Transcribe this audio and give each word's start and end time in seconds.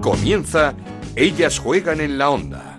Comienza 0.00 0.72
Ellas 1.14 1.58
juegan 1.58 2.00
en 2.00 2.16
la 2.16 2.30
onda. 2.30 2.78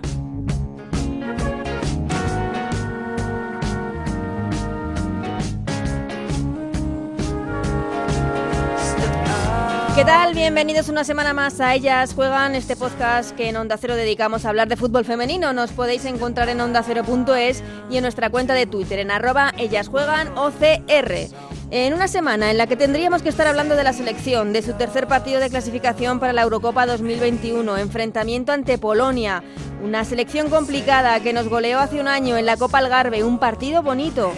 ¿Qué 9.94 10.04
tal? 10.04 10.34
Bienvenidos 10.34 10.88
una 10.88 11.04
semana 11.04 11.32
más 11.32 11.60
a 11.60 11.76
Ellas 11.76 12.12
Juegan, 12.12 12.56
este 12.56 12.74
podcast 12.74 13.36
que 13.36 13.50
en 13.50 13.56
Onda 13.56 13.76
Cero 13.76 13.94
dedicamos 13.94 14.44
a 14.44 14.48
hablar 14.48 14.66
de 14.66 14.76
fútbol 14.76 15.04
femenino. 15.04 15.52
Nos 15.52 15.70
podéis 15.70 16.04
encontrar 16.06 16.48
en 16.48 16.60
ondacero.es 16.60 17.62
y 17.88 17.98
en 17.98 18.02
nuestra 18.02 18.30
cuenta 18.30 18.54
de 18.54 18.66
Twitter 18.66 18.98
en 18.98 19.12
arroba 19.12 19.52
Ellas 19.58 19.86
Juegan 19.86 20.36
OCR. 20.36 21.51
En 21.74 21.94
una 21.94 22.06
semana 22.06 22.50
en 22.50 22.58
la 22.58 22.66
que 22.66 22.76
tendríamos 22.76 23.22
que 23.22 23.30
estar 23.30 23.46
hablando 23.46 23.76
de 23.76 23.82
la 23.82 23.94
selección, 23.94 24.52
de 24.52 24.60
su 24.60 24.74
tercer 24.74 25.06
partido 25.06 25.40
de 25.40 25.48
clasificación 25.48 26.20
para 26.20 26.34
la 26.34 26.42
Eurocopa 26.42 26.84
2021, 26.84 27.78
enfrentamiento 27.78 28.52
ante 28.52 28.76
Polonia, 28.76 29.42
una 29.82 30.04
selección 30.04 30.50
complicada 30.50 31.18
que 31.20 31.32
nos 31.32 31.48
goleó 31.48 31.78
hace 31.78 31.98
un 31.98 32.08
año 32.08 32.36
en 32.36 32.44
la 32.44 32.58
Copa 32.58 32.76
Algarve, 32.76 33.24
un 33.24 33.38
partido 33.38 33.82
bonito. 33.82 34.34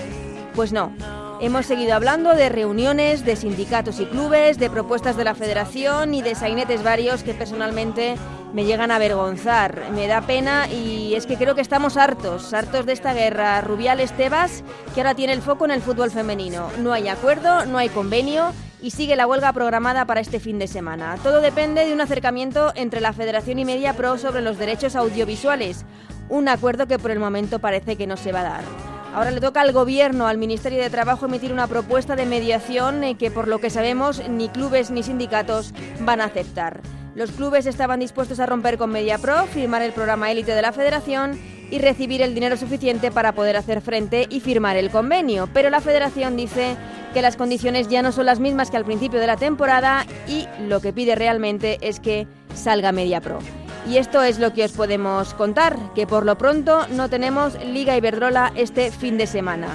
Pues 0.54 0.72
no, 0.72 0.92
Hemos 1.40 1.66
seguido 1.66 1.94
hablando 1.94 2.36
de 2.36 2.48
reuniones, 2.48 3.24
de 3.24 3.34
sindicatos 3.34 3.98
y 3.98 4.06
clubes, 4.06 4.56
de 4.58 4.70
propuestas 4.70 5.16
de 5.16 5.24
la 5.24 5.34
federación 5.34 6.14
y 6.14 6.22
de 6.22 6.36
sainetes 6.36 6.84
varios 6.84 7.24
que 7.24 7.34
personalmente 7.34 8.14
me 8.54 8.64
llegan 8.64 8.90
a 8.90 8.96
avergonzar. 8.96 9.90
Me 9.90 10.06
da 10.06 10.22
pena 10.22 10.68
y 10.68 11.14
es 11.14 11.26
que 11.26 11.36
creo 11.36 11.54
que 11.54 11.60
estamos 11.60 11.96
hartos, 11.96 12.54
hartos 12.54 12.86
de 12.86 12.92
esta 12.92 13.12
guerra 13.12 13.60
Rubiales-Tebas 13.60 14.62
que 14.94 15.00
ahora 15.00 15.14
tiene 15.14 15.32
el 15.32 15.42
foco 15.42 15.64
en 15.64 15.72
el 15.72 15.82
fútbol 15.82 16.10
femenino. 16.10 16.70
No 16.78 16.92
hay 16.92 17.08
acuerdo, 17.08 17.66
no 17.66 17.78
hay 17.78 17.88
convenio 17.88 18.52
y 18.80 18.92
sigue 18.92 19.16
la 19.16 19.26
huelga 19.26 19.52
programada 19.52 20.04
para 20.04 20.20
este 20.20 20.38
fin 20.38 20.58
de 20.58 20.68
semana. 20.68 21.18
Todo 21.22 21.40
depende 21.40 21.84
de 21.84 21.92
un 21.92 22.00
acercamiento 22.00 22.72
entre 22.76 23.00
la 23.00 23.12
Federación 23.12 23.58
y 23.58 23.64
Media 23.64 23.94
Pro 23.94 24.18
sobre 24.18 24.40
los 24.40 24.56
derechos 24.56 24.94
audiovisuales, 24.94 25.84
un 26.28 26.48
acuerdo 26.48 26.86
que 26.86 26.98
por 26.98 27.10
el 27.10 27.18
momento 27.18 27.58
parece 27.58 27.96
que 27.96 28.06
no 28.06 28.16
se 28.16 28.30
va 28.30 28.40
a 28.40 28.44
dar. 28.44 28.64
Ahora 29.14 29.30
le 29.30 29.40
toca 29.40 29.60
al 29.60 29.72
Gobierno, 29.72 30.26
al 30.26 30.38
Ministerio 30.38 30.82
de 30.82 30.90
Trabajo, 30.90 31.26
emitir 31.26 31.52
una 31.52 31.66
propuesta 31.66 32.14
de 32.14 32.26
mediación 32.26 33.04
eh, 33.04 33.16
que, 33.16 33.30
por 33.30 33.46
lo 33.46 33.58
que 33.60 33.70
sabemos, 33.70 34.28
ni 34.28 34.48
clubes 34.48 34.90
ni 34.90 35.02
sindicatos 35.02 35.72
van 36.00 36.20
a 36.20 36.24
aceptar. 36.24 36.80
Los 37.14 37.30
clubes 37.30 37.66
estaban 37.66 38.00
dispuestos 38.00 38.40
a 38.40 38.46
romper 38.46 38.76
con 38.76 38.90
MediaPro, 38.90 39.46
firmar 39.46 39.82
el 39.82 39.92
programa 39.92 40.32
élite 40.32 40.52
de 40.52 40.62
la 40.62 40.72
Federación 40.72 41.38
y 41.70 41.78
recibir 41.78 42.22
el 42.22 42.34
dinero 42.34 42.56
suficiente 42.56 43.12
para 43.12 43.32
poder 43.32 43.56
hacer 43.56 43.80
frente 43.80 44.26
y 44.28 44.40
firmar 44.40 44.76
el 44.76 44.90
convenio. 44.90 45.48
Pero 45.54 45.70
la 45.70 45.80
Federación 45.80 46.36
dice 46.36 46.76
que 47.12 47.22
las 47.22 47.36
condiciones 47.36 47.88
ya 47.88 48.02
no 48.02 48.10
son 48.10 48.26
las 48.26 48.40
mismas 48.40 48.70
que 48.70 48.78
al 48.78 48.84
principio 48.84 49.20
de 49.20 49.28
la 49.28 49.36
temporada 49.36 50.04
y 50.26 50.48
lo 50.66 50.80
que 50.80 50.92
pide 50.92 51.14
realmente 51.14 51.78
es 51.82 52.00
que 52.00 52.26
salga 52.52 52.90
MediaPro. 52.90 53.38
Y 53.88 53.98
esto 53.98 54.22
es 54.22 54.40
lo 54.40 54.52
que 54.52 54.64
os 54.64 54.72
podemos 54.72 55.34
contar, 55.34 55.78
que 55.94 56.08
por 56.08 56.24
lo 56.24 56.36
pronto 56.36 56.88
no 56.88 57.08
tenemos 57.08 57.56
Liga 57.64 57.96
Iberdrola 57.96 58.52
este 58.56 58.90
fin 58.90 59.18
de 59.18 59.28
semana. 59.28 59.68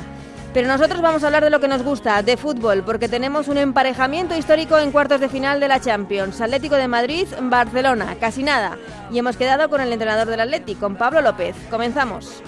Pero 0.53 0.67
nosotros 0.67 1.02
vamos 1.02 1.23
a 1.23 1.28
hablar 1.28 1.44
de 1.44 1.52
lo 1.52 1.59
que 1.59 1.67
nos 1.67 1.83
gusta, 1.83 2.23
de 2.23 2.36
fútbol, 2.36 2.83
porque 2.83 3.08
tenemos 3.08 3.47
un 3.47 3.58
emparejamiento 3.58 4.36
histórico 4.36 4.80
en 4.80 4.91
cuartos 4.91 5.19
de 5.19 5.30
final 5.30 5.59
de 5.59 5.67
la 5.67 5.80
Champions. 5.80 6.41
Atlético 6.41 6.75
de 6.75 6.88
Madrid, 6.88 7.28
Barcelona, 7.41 8.16
casi 8.19 8.41
nada. 8.41 8.78
Y 9.11 9.19
hemos 9.19 9.38
quedado 9.38 9.69
con 9.69 9.80
el 9.80 9.94
entrenador 9.94 10.28
del 10.28 10.39
Atlético, 10.39 10.80
con 10.80 10.95
Pablo 10.95 11.22
López. 11.22 11.56
Comenzamos. 11.69 12.41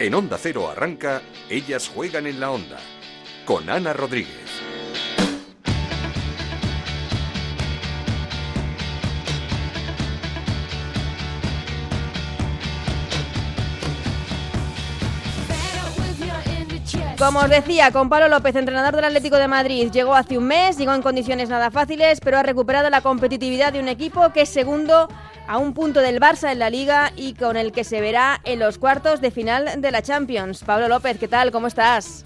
En 0.00 0.14
Onda 0.14 0.36
Cero 0.40 0.68
arranca 0.70 1.22
Ellas 1.48 1.88
juegan 1.88 2.26
en 2.26 2.40
la 2.40 2.50
onda, 2.50 2.78
con 3.44 3.68
Ana 3.68 3.92
Rodríguez. 3.92 4.47
Como 17.18 17.40
os 17.40 17.50
decía, 17.50 17.90
con 17.90 18.08
Pablo 18.08 18.28
López, 18.28 18.54
entrenador 18.54 18.94
del 18.94 19.06
Atlético 19.06 19.38
de 19.38 19.48
Madrid, 19.48 19.90
llegó 19.90 20.14
hace 20.14 20.38
un 20.38 20.46
mes, 20.46 20.78
llegó 20.78 20.94
en 20.94 21.02
condiciones 21.02 21.48
nada 21.48 21.72
fáciles, 21.72 22.20
pero 22.20 22.38
ha 22.38 22.44
recuperado 22.44 22.88
la 22.90 23.00
competitividad 23.00 23.72
de 23.72 23.80
un 23.80 23.88
equipo 23.88 24.32
que 24.32 24.42
es 24.42 24.48
segundo 24.48 25.08
a 25.48 25.58
un 25.58 25.74
punto 25.74 25.98
del 25.98 26.20
Barça 26.20 26.52
en 26.52 26.60
la 26.60 26.70
liga 26.70 27.10
y 27.16 27.34
con 27.34 27.56
el 27.56 27.72
que 27.72 27.82
se 27.82 28.00
verá 28.00 28.38
en 28.44 28.60
los 28.60 28.78
cuartos 28.78 29.20
de 29.20 29.32
final 29.32 29.80
de 29.80 29.90
la 29.90 30.00
Champions. 30.00 30.62
Pablo 30.62 30.86
López, 30.86 31.18
¿qué 31.18 31.26
tal? 31.26 31.50
¿Cómo 31.50 31.66
estás? 31.66 32.24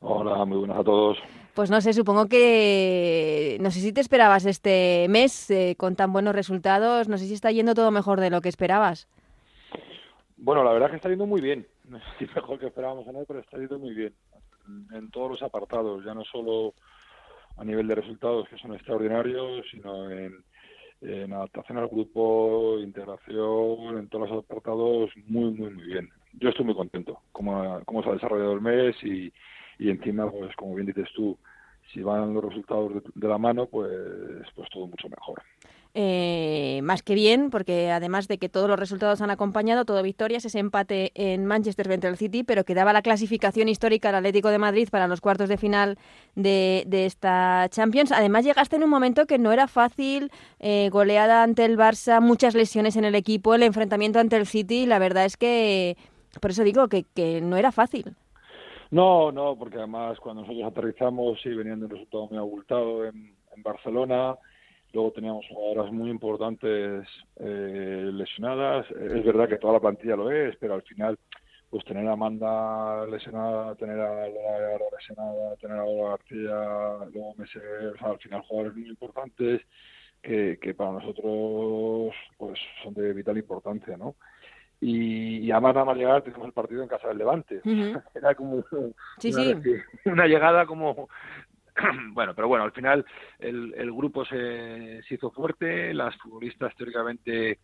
Hola, 0.00 0.46
muy 0.46 0.56
buenas 0.56 0.78
a 0.78 0.84
todos. 0.84 1.18
Pues 1.52 1.70
no 1.70 1.82
sé, 1.82 1.92
supongo 1.92 2.26
que 2.26 3.58
no 3.60 3.70
sé 3.70 3.80
si 3.80 3.92
te 3.92 4.00
esperabas 4.00 4.46
este 4.46 5.08
mes 5.10 5.50
eh, 5.50 5.74
con 5.76 5.94
tan 5.94 6.10
buenos 6.10 6.34
resultados, 6.34 7.06
no 7.06 7.18
sé 7.18 7.26
si 7.26 7.34
está 7.34 7.50
yendo 7.50 7.74
todo 7.74 7.90
mejor 7.90 8.18
de 8.18 8.30
lo 8.30 8.40
que 8.40 8.48
esperabas. 8.48 9.08
Bueno, 10.38 10.64
la 10.64 10.72
verdad 10.72 10.88
es 10.88 10.92
que 10.92 10.96
está 10.96 11.10
yendo 11.10 11.26
muy 11.26 11.42
bien. 11.42 11.66
Si 12.18 12.26
mejor 12.26 12.58
que 12.58 12.66
esperábamos 12.66 13.06
él, 13.06 13.24
pero 13.26 13.40
está 13.40 13.58
yendo 13.58 13.78
muy 13.78 13.94
bien. 13.94 14.14
En 14.92 15.10
todos 15.10 15.30
los 15.32 15.42
apartados, 15.42 16.04
ya 16.04 16.14
no 16.14 16.24
solo 16.24 16.74
a 17.56 17.64
nivel 17.64 17.86
de 17.88 17.96
resultados 17.96 18.48
que 18.48 18.58
son 18.58 18.74
extraordinarios, 18.74 19.66
sino 19.70 20.10
en, 20.10 20.44
adaptación 21.32 21.78
al 21.78 21.88
grupo, 21.88 22.78
integración, 22.78 23.98
en 23.98 24.08
todos 24.08 24.30
los 24.30 24.44
apartados, 24.44 25.10
muy, 25.26 25.52
muy, 25.52 25.70
muy 25.70 25.84
bien. 25.84 26.08
Yo 26.34 26.48
estoy 26.48 26.64
muy 26.64 26.76
contento 26.76 27.20
cómo, 27.32 27.80
cómo 27.84 28.02
se 28.02 28.10
ha 28.10 28.12
desarrollado 28.12 28.52
el 28.52 28.60
mes 28.60 28.94
y, 29.02 29.32
y 29.78 29.90
encima, 29.90 30.30
pues 30.30 30.54
como 30.54 30.76
bien 30.76 30.86
dices 30.86 31.08
tú, 31.14 31.36
si 31.92 32.02
van 32.02 32.32
los 32.32 32.44
resultados 32.44 32.94
de, 32.94 33.02
de 33.14 33.28
la 33.28 33.36
mano, 33.36 33.66
pues, 33.66 33.90
pues 34.54 34.70
todo 34.70 34.86
mucho 34.86 35.08
mejor. 35.08 35.42
Eh, 35.94 36.80
más 36.82 37.02
que 37.02 37.14
bien, 37.14 37.50
porque 37.50 37.90
además 37.90 38.26
de 38.26 38.38
que 38.38 38.48
todos 38.48 38.66
los 38.66 38.78
resultados 38.78 39.20
han 39.20 39.30
acompañado, 39.30 39.84
todo 39.84 40.02
victorias, 40.02 40.42
ese 40.46 40.58
empate 40.58 41.12
en 41.14 41.44
Manchester 41.44 41.86
frente 41.86 42.06
al 42.06 42.16
City, 42.16 42.44
pero 42.44 42.64
que 42.64 42.74
daba 42.74 42.94
la 42.94 43.02
clasificación 43.02 43.68
histórica 43.68 44.08
al 44.08 44.14
Atlético 44.14 44.48
de 44.48 44.56
Madrid 44.56 44.88
para 44.90 45.06
los 45.06 45.20
cuartos 45.20 45.50
de 45.50 45.58
final 45.58 45.98
de, 46.34 46.86
esta 46.90 47.68
Champions. 47.68 48.10
Además, 48.10 48.44
llegaste 48.44 48.76
en 48.76 48.84
un 48.84 48.90
momento 48.90 49.26
que 49.26 49.38
no 49.38 49.52
era 49.52 49.68
fácil, 49.68 50.30
eh, 50.60 50.88
goleada 50.90 51.42
ante 51.42 51.66
el 51.66 51.76
Barça, 51.76 52.22
muchas 52.22 52.54
lesiones 52.54 52.96
en 52.96 53.04
el 53.04 53.14
equipo, 53.14 53.54
el 53.54 53.62
enfrentamiento 53.62 54.18
ante 54.18 54.36
el 54.36 54.46
City, 54.46 54.86
la 54.86 54.98
verdad 54.98 55.26
es 55.26 55.36
que, 55.36 55.98
por 56.40 56.52
eso 56.52 56.64
digo 56.64 56.88
que, 56.88 57.04
que 57.14 57.42
no 57.42 57.58
era 57.58 57.70
fácil. 57.70 58.16
No, 58.90 59.30
no, 59.30 59.56
porque 59.56 59.76
además 59.76 60.18
cuando 60.20 60.40
nosotros 60.40 60.64
aterrizamos, 60.70 61.38
sí, 61.42 61.50
venían 61.50 61.80
de 61.80 61.86
un 61.86 61.90
resultado 61.90 62.28
muy 62.28 62.38
abultado 62.38 63.04
en 63.04 63.34
Barcelona, 63.58 64.36
Luego 64.92 65.12
teníamos 65.12 65.46
jugadoras 65.48 65.92
muy 65.92 66.10
importantes 66.10 67.06
eh, 67.36 68.10
lesionadas. 68.12 68.90
Es 68.90 69.24
verdad 69.24 69.48
que 69.48 69.56
toda 69.56 69.74
la 69.74 69.80
plantilla 69.80 70.16
lo 70.16 70.30
es, 70.30 70.54
pero 70.56 70.74
al 70.74 70.82
final, 70.82 71.18
pues 71.70 71.84
tener 71.84 72.06
a 72.06 72.12
Amanda 72.12 73.06
lesionada, 73.06 73.74
tener 73.76 73.98
a 73.98 74.28
Lola 74.28 74.84
lesionada, 74.98 75.56
tener 75.56 75.78
a 75.78 75.84
Lola 75.84 76.10
García, 76.10 77.10
luego 77.12 77.34
Meser, 77.36 77.94
o 77.94 77.98
sea, 77.98 78.08
al 78.10 78.18
final 78.18 78.42
jugadores 78.42 78.76
muy 78.76 78.88
importantes 78.88 79.62
que, 80.22 80.58
que 80.60 80.74
para 80.74 80.92
nosotros 80.92 82.14
pues 82.36 82.58
son 82.82 82.94
de 82.94 83.12
vital 83.12 83.38
importancia, 83.38 83.96
¿no? 83.96 84.14
Y, 84.80 85.38
y, 85.38 85.50
además 85.52 85.74
nada 85.74 85.86
más 85.86 85.96
llegar 85.96 86.22
tenemos 86.22 86.44
el 86.44 86.52
partido 86.52 86.82
en 86.82 86.88
casa 86.88 87.06
del 87.06 87.18
Levante. 87.18 87.60
Era 88.14 88.34
como 88.34 88.64
sí, 89.18 89.32
una, 89.32 89.62
sí. 89.62 89.74
una, 90.06 90.26
llegada 90.26 90.66
como 90.66 91.08
bueno, 92.12 92.34
pero 92.34 92.48
bueno, 92.48 92.64
al 92.64 92.72
final 92.72 93.04
el, 93.38 93.74
el 93.76 93.92
grupo 93.92 94.24
se, 94.24 95.02
se, 95.02 95.14
hizo 95.14 95.30
fuerte, 95.30 95.94
las 95.94 96.16
futbolistas 96.18 96.74
teóricamente 96.76 97.58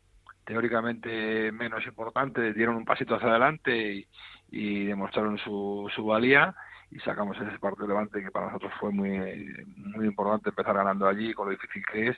teóricamente 0.49 1.53
menos 1.53 1.85
importantes 1.87 2.55
dieron 2.55 2.77
un 2.77 2.87
pasito 2.87 3.15
hacia 3.17 3.29
adelante 3.29 4.07
y, 4.51 4.87
demostraron 4.87 5.37
su, 5.37 5.91
su 5.95 6.07
valía 6.07 6.55
y 6.91 6.99
sacamos 7.01 7.37
ese 7.37 7.59
partido 7.59 7.87
levante 7.87 8.23
que 8.23 8.31
para 8.31 8.47
nosotros 8.47 8.73
fue 8.81 8.91
muy 8.91 9.19
muy 9.77 10.07
importante 10.07 10.49
empezar 10.49 10.75
ganando 10.75 11.07
allí 11.07 11.35
con 11.35 11.47
lo 11.47 11.51
difícil 11.51 11.83
que 11.85 12.09
es. 12.09 12.17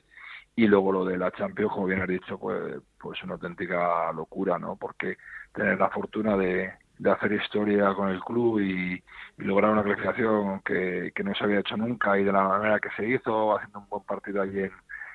Y 0.54 0.68
luego 0.68 0.92
lo 0.92 1.04
de 1.04 1.18
la 1.18 1.32
Champions 1.32 1.72
como 1.72 1.86
bien 1.86 2.02
has 2.02 2.08
dicho 2.08 2.38
pues 2.38 2.76
pues 3.00 3.20
una 3.24 3.34
auténtica 3.34 4.12
locura 4.12 4.60
no 4.60 4.76
porque 4.76 5.16
tener 5.52 5.76
la 5.80 5.90
fortuna 5.90 6.36
de, 6.36 6.72
de 7.00 7.10
hacer 7.10 7.32
historia 7.32 7.94
con 7.94 8.10
el 8.10 8.20
club 8.20 8.60
y, 8.60 9.02
lograr 9.38 9.72
una 9.72 9.82
clasificación 9.82 10.60
que, 10.60 11.12
no 11.24 11.34
se 11.34 11.44
había 11.44 11.60
hecho 11.60 11.74
nunca 11.74 12.18
y 12.18 12.24
de 12.24 12.32
la 12.32 12.46
manera 12.46 12.78
que 12.78 12.90
se 12.90 13.08
hizo, 13.08 13.56
haciendo 13.56 13.78
un 13.78 13.88
buen 13.88 14.02
partido 14.02 14.42
allí 14.42 14.60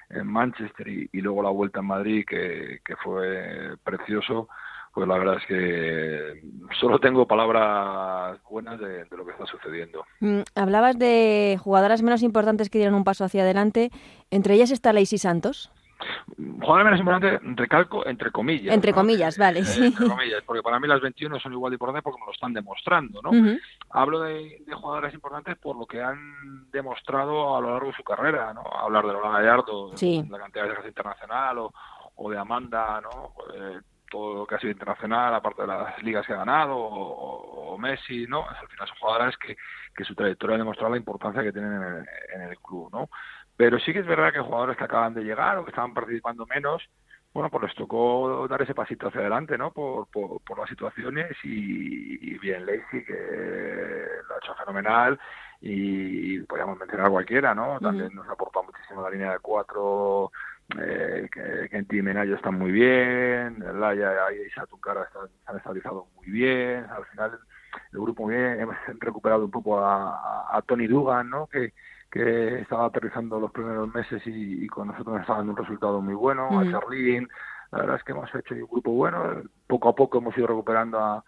en, 0.09 0.27
Manchester 0.27 0.87
y, 0.87 1.21
luego 1.21 1.43
la 1.43 1.49
vuelta 1.49 1.79
en 1.81 1.85
Madrid 1.85 2.25
que, 2.27 2.79
que 2.83 2.95
fue 2.95 3.75
precioso, 3.83 4.47
pues 4.93 5.07
la 5.07 5.17
verdad 5.19 5.37
es 5.37 5.45
que 5.45 6.43
solo 6.79 6.99
tengo 6.99 7.27
palabras 7.27 8.39
buenas 8.49 8.79
de, 8.79 9.05
de 9.05 9.17
lo 9.17 9.25
que 9.25 9.33
está 9.33 9.45
sucediendo. 9.45 10.05
Mm, 10.21 10.41
hablabas 10.55 10.97
de 10.97 11.59
jugadoras 11.61 12.01
menos 12.01 12.23
importantes 12.23 12.69
que 12.71 12.79
dieron 12.79 12.95
un 12.95 13.03
paso 13.03 13.25
hacia 13.25 13.43
adelante, 13.43 13.91
entre 14.31 14.55
ellas 14.55 14.71
está 14.71 14.91
Lacey 14.91 15.19
Santos. 15.19 15.71
Jugadores 16.37 16.85
menos 16.85 16.99
importantes, 16.99 17.57
recalco, 17.57 18.05
entre 18.05 18.31
comillas. 18.31 18.73
Entre 18.73 18.93
comillas, 18.93 19.37
vale. 19.37 19.61
Eh, 19.61 19.85
entre 19.85 20.07
comillas, 20.07 20.43
porque 20.45 20.61
para 20.61 20.79
mí 20.79 20.87
las 20.87 21.01
21 21.01 21.39
son 21.39 21.53
igual 21.53 21.71
de 21.71 21.75
importantes 21.75 22.03
porque 22.03 22.19
me 22.19 22.25
lo 22.25 22.33
están 22.33 22.53
demostrando, 22.53 23.21
¿no? 23.21 23.31
Hablo 23.91 24.21
de, 24.21 24.63
jugadores 24.73 25.13
importantes 25.13 25.57
por 25.57 25.77
lo 25.77 25.85
que 25.85 26.01
han 26.01 26.69
demostrado 26.71 27.55
a 27.55 27.61
lo 27.61 27.71
largo 27.71 27.87
de 27.87 27.95
su 27.95 28.03
carrera, 28.03 28.53
¿no? 28.53 28.61
Hablar 28.61 29.05
de 29.05 29.13
Lola 29.13 29.29
Gallardo, 29.29 29.91
la 29.91 30.39
cantidad 30.39 30.63
de 30.63 30.69
veces 30.69 30.87
internacional, 30.87 31.57
o, 31.59 31.73
o 32.15 32.29
de 32.29 32.37
Amanda, 32.37 33.01
¿no? 33.01 33.33
Eh, 33.53 33.79
todo 34.09 34.35
lo 34.35 34.45
que 34.45 34.55
ha 34.55 34.59
sido 34.59 34.71
internacional, 34.71 35.33
aparte 35.33 35.63
de 35.63 35.67
las 35.67 36.01
ligas 36.03 36.25
que 36.25 36.33
ha 36.33 36.37
ganado, 36.37 36.75
o, 36.77 37.77
Messi, 37.77 38.25
¿no? 38.27 38.47
Al 38.47 38.67
final 38.69 38.87
son 38.87 38.97
jugadores 38.99 39.37
que, 39.37 39.57
que 39.93 40.05
su 40.05 40.15
trayectoria 40.15 40.55
ha 40.55 40.59
demostrado 40.59 40.91
la 40.91 40.97
importancia 40.97 41.43
que 41.43 41.51
tienen 41.51 41.73
en 41.73 41.83
el, 41.83 42.05
en 42.33 42.41
el 42.49 42.57
club, 42.59 42.89
¿no? 42.91 43.09
Pero 43.57 43.79
sí 43.79 43.93
que 43.93 43.99
es 43.99 44.05
verdad 44.05 44.33
que 44.33 44.39
jugadores 44.39 44.77
que 44.77 44.83
acaban 44.83 45.13
de 45.13 45.23
llegar 45.23 45.57
o 45.57 45.63
que 45.63 45.71
estaban 45.71 45.93
participando 45.93 46.45
menos, 46.45 46.83
bueno, 47.35 47.49
pues 47.49 47.63
les 47.63 47.75
tocó 47.75 48.47
dar 48.47 48.61
ese 48.61 48.73
pasito 48.73 49.09
hacia 49.09 49.19
adelante, 49.19 49.57
¿no? 49.57 49.71
Por, 49.71 50.07
por, 50.07 50.57
las 50.57 50.69
situaciones 50.69 51.35
y, 51.43 52.37
bien 52.39 52.65
Lacey, 52.65 53.03
que 53.03 54.07
lo 54.27 54.35
ha 54.35 54.37
hecho 54.37 54.55
fenomenal 54.55 55.19
y 55.59 56.39
podríamos 56.41 56.79
mencionar 56.79 57.09
cualquiera, 57.09 57.53
¿no? 57.53 57.77
También 57.81 58.13
nos 58.13 58.27
ha 58.29 58.31
aportado 58.31 58.63
muchísimo 58.63 59.01
la 59.01 59.09
línea 59.09 59.33
de 59.33 59.39
cuatro, 59.39 60.31
eh, 60.79 61.27
que, 61.29 61.67
que 61.69 61.77
en 61.77 61.85
Timenayo 61.87 62.35
están 62.35 62.57
muy 62.57 62.71
bien, 62.71 63.61
Laia 63.81 64.31
y 64.31 64.49
Satunkara 64.51 65.03
están, 65.03 65.27
han 65.45 65.57
estabilizado 65.57 66.07
muy 66.15 66.27
bien, 66.27 66.85
al 66.89 67.05
final 67.07 67.37
el 67.91 67.99
grupo 67.99 68.27
bien, 68.27 68.61
hemos 68.61 68.77
recuperado 68.99 69.43
un 69.43 69.51
poco 69.51 69.79
a, 69.79 70.55
a 70.55 70.61
Tony 70.61 70.87
Dugan, 70.87 71.29
¿no? 71.29 71.47
Que, 71.47 71.73
que 72.15 72.61
estaba 72.61 72.85
aterrizando 72.85 73.41
los 73.41 73.51
primeros 73.51 73.93
meses 73.93 74.21
y, 74.25 74.65
con 74.67 74.87
nosotros 74.87 75.15
nos 75.15 75.21
estaba 75.23 75.39
dando 75.39 75.51
un 75.51 75.57
resultado 75.57 76.01
muy 76.01 76.13
bueno, 76.13 76.47
a 76.57 76.63
Charlín, 76.71 77.27
la 77.73 77.79
verdad 77.79 77.97
es 77.97 78.03
que 78.05 78.13
hemos 78.13 78.33
hecho 78.33 78.55
un 78.55 78.67
grupo 78.67 78.91
bueno, 78.91 79.41
poco 79.67 79.89
a 79.89 79.95
poco 79.95 80.19
hemos 80.19 80.37
ido 80.37 80.47
recuperando 80.47 80.97
a 80.97 81.21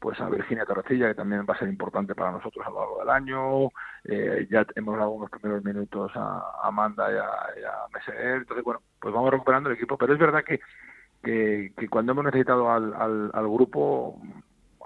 pues 0.00 0.20
a 0.20 0.28
Virginia 0.28 0.66
Torrecilla, 0.66 1.06
que 1.06 1.14
también 1.14 1.46
va 1.48 1.54
a 1.54 1.58
ser 1.60 1.68
importante 1.68 2.16
para 2.16 2.32
nosotros 2.32 2.66
a 2.66 2.70
lo 2.70 2.80
largo 2.80 2.98
del 2.98 3.10
año, 3.10 3.68
eh, 4.02 4.48
ya 4.50 4.66
hemos 4.74 4.98
dado 4.98 5.10
unos 5.10 5.30
primeros 5.30 5.62
minutos 5.62 6.10
a, 6.16 6.42
Amanda 6.64 7.08
y 7.08 7.14
a, 7.14 7.62
y 8.08 8.36
entonces 8.36 8.64
bueno, 8.64 8.82
pues 8.98 9.14
vamos 9.14 9.30
recuperando 9.30 9.70
el 9.70 9.76
equipo, 9.76 9.96
pero 9.96 10.12
es 10.12 10.18
verdad 10.18 10.42
que, 10.42 10.58
que, 11.22 11.88
cuando 11.88 12.10
hemos 12.10 12.24
necesitado 12.24 12.68
al, 12.68 12.92
al, 12.94 13.30
al 13.32 13.48
grupo 13.48 14.20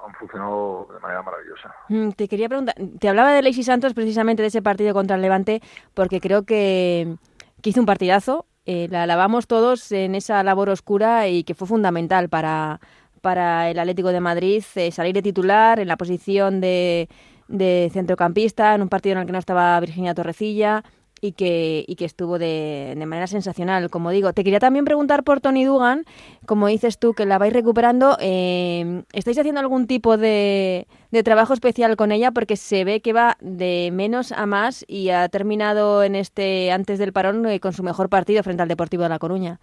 han 0.06 0.14
funcionado 0.14 0.88
de 0.93 1.00
manera 1.00 1.23
maravillosa. 1.23 1.75
Mm, 1.88 2.11
te 2.11 2.29
quería 2.29 2.49
preguntar, 2.49 2.75
te 2.99 3.08
hablaba 3.08 3.32
de 3.32 3.43
Lacey 3.43 3.62
Santos 3.62 3.94
precisamente 3.94 4.43
de 4.43 4.49
ese 4.49 4.62
partido 4.62 4.94
contra 4.94 5.17
el 5.17 5.23
Levante, 5.23 5.61
porque 5.94 6.20
creo 6.20 6.44
que, 6.44 7.17
hizo 7.62 7.81
un 7.81 7.87
partidazo, 7.87 8.47
eh, 8.64 8.87
la 8.91 9.03
alabamos 9.03 9.49
todos 9.49 9.91
en 9.91 10.14
esa 10.14 10.43
labor 10.44 10.69
oscura 10.69 11.26
y 11.29 11.43
que 11.43 11.55
fue 11.55 11.67
fundamental 11.67 12.29
para, 12.29 12.81
para 13.20 13.70
el 13.70 13.79
Atlético 13.79 14.08
de 14.08 14.20
Madrid 14.20 14.64
eh, 14.76 14.93
salir 14.93 15.14
de 15.14 15.23
titular 15.23 15.81
en 15.81 15.88
la 15.88 15.97
posición 15.97 16.61
de, 16.61 17.08
de 17.49 17.91
centrocampista, 17.93 18.75
en 18.75 18.82
un 18.82 18.88
partido 18.88 19.14
en 19.14 19.20
el 19.20 19.26
que 19.26 19.32
no 19.32 19.38
estaba 19.38 19.79
Virginia 19.81 20.14
Torrecilla 20.14 20.85
y 21.21 21.33
que, 21.33 21.85
y 21.87 21.97
que 21.97 22.05
estuvo 22.05 22.39
de, 22.39 22.95
de, 22.97 23.07
manera 23.07 23.27
sensacional, 23.27 23.91
como 23.91 24.11
digo. 24.11 24.33
Te 24.33 24.45
quería 24.45 24.59
también 24.59 24.85
preguntar 24.85 25.25
por 25.25 25.41
Tony 25.41 25.65
Dugan, 25.65 26.05
como 26.47 26.67
dices 26.67 26.99
tú, 26.99 27.15
que 27.15 27.27
la 27.27 27.39
vais 27.39 27.53
recuperando. 27.53 28.17
Eh, 28.21 29.03
¿Estáis 29.13 29.39
haciendo 29.39 29.61
algún 29.61 29.87
tipo 29.87 30.17
de, 30.17 30.87
de, 31.11 31.23
trabajo 31.23 31.55
especial 31.55 31.97
con 31.97 32.13
ella? 32.13 32.33
Porque 32.33 32.57
se 32.57 32.85
ve 32.85 33.01
que 33.01 33.13
va 33.13 33.37
de 33.41 33.91
menos 33.93 34.33
a 34.33 34.47
más 34.47 34.85
y 34.89 35.11
ha 35.11 35.29
terminado 35.29 36.03
en 36.03 36.15
este 36.15 36.71
antes 36.71 36.99
del 36.99 37.13
parón 37.13 37.47
eh, 37.47 37.61
con 37.61 37.73
su 37.73 37.83
mejor 37.83 38.09
partido 38.09 38.43
frente 38.43 38.63
al 38.63 38.69
Deportivo 38.69 39.03
de 39.03 39.09
La 39.09 39.19
Coruña. 39.19 39.59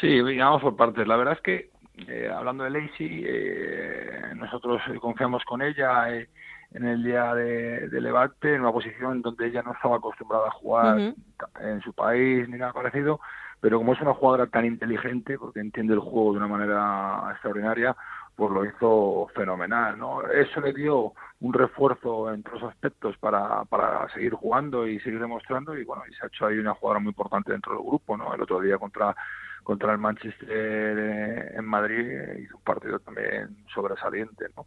Sí, 0.00 0.20
vamos 0.20 0.62
por 0.62 0.76
partes. 0.76 1.06
La 1.06 1.16
verdad 1.16 1.34
es 1.34 1.40
que, 1.40 1.70
eh, 2.08 2.28
hablando 2.34 2.64
de 2.64 2.70
Lacey, 2.70 3.24
nosotros 4.34 4.82
confiamos 5.00 5.44
con 5.44 5.62
ella 5.62 6.08
en 6.74 6.86
el 6.86 7.02
día 7.04 7.34
de, 7.34 7.88
Levante, 8.00 8.54
en 8.54 8.60
una 8.60 8.72
posición 8.72 9.22
donde 9.22 9.46
ella 9.46 9.62
no 9.62 9.72
estaba 9.72 9.96
acostumbrada 9.96 10.48
a 10.48 10.50
jugar 10.50 11.14
en 11.60 11.80
su 11.82 11.92
país 11.92 12.48
ni 12.48 12.58
nada 12.58 12.72
parecido, 12.72 13.20
pero 13.60 13.78
como 13.78 13.94
es 13.94 14.00
una 14.00 14.12
jugadora 14.12 14.48
tan 14.48 14.66
inteligente, 14.66 15.38
porque 15.38 15.60
entiende 15.60 15.94
el 15.94 16.00
juego 16.00 16.32
de 16.32 16.38
una 16.38 16.48
manera 16.48 17.28
extraordinaria, 17.30 17.96
pues 18.34 18.50
lo 18.50 18.64
hizo 18.64 19.28
fenomenal, 19.34 19.96
¿no? 19.96 20.22
Eso 20.22 20.60
le 20.60 20.72
dio 20.72 21.12
un 21.40 21.52
refuerzo 21.52 22.32
en 22.32 22.42
todos 22.42 22.62
los 22.62 22.70
aspectos 22.72 23.16
para, 23.18 23.64
para 23.66 24.08
seguir 24.12 24.34
jugando 24.34 24.88
y 24.88 24.98
seguir 24.98 25.20
demostrando 25.20 25.78
y 25.78 25.84
bueno, 25.84 26.02
y 26.10 26.14
se 26.14 26.24
ha 26.24 26.26
hecho 26.26 26.46
ahí 26.46 26.58
una 26.58 26.74
jugadora 26.74 26.98
muy 26.98 27.10
importante 27.10 27.52
dentro 27.52 27.74
del 27.74 27.86
grupo, 27.86 28.16
¿no? 28.16 28.34
El 28.34 28.42
otro 28.42 28.60
día 28.60 28.78
contra 28.78 29.14
contra 29.64 29.92
el 29.92 29.98
Manchester 29.98 31.54
en 31.56 31.64
Madrid 31.64 32.38
hizo 32.38 32.56
un 32.58 32.62
partido 32.62 32.98
también 33.00 33.56
sobresaliente, 33.74 34.46
¿no? 34.56 34.66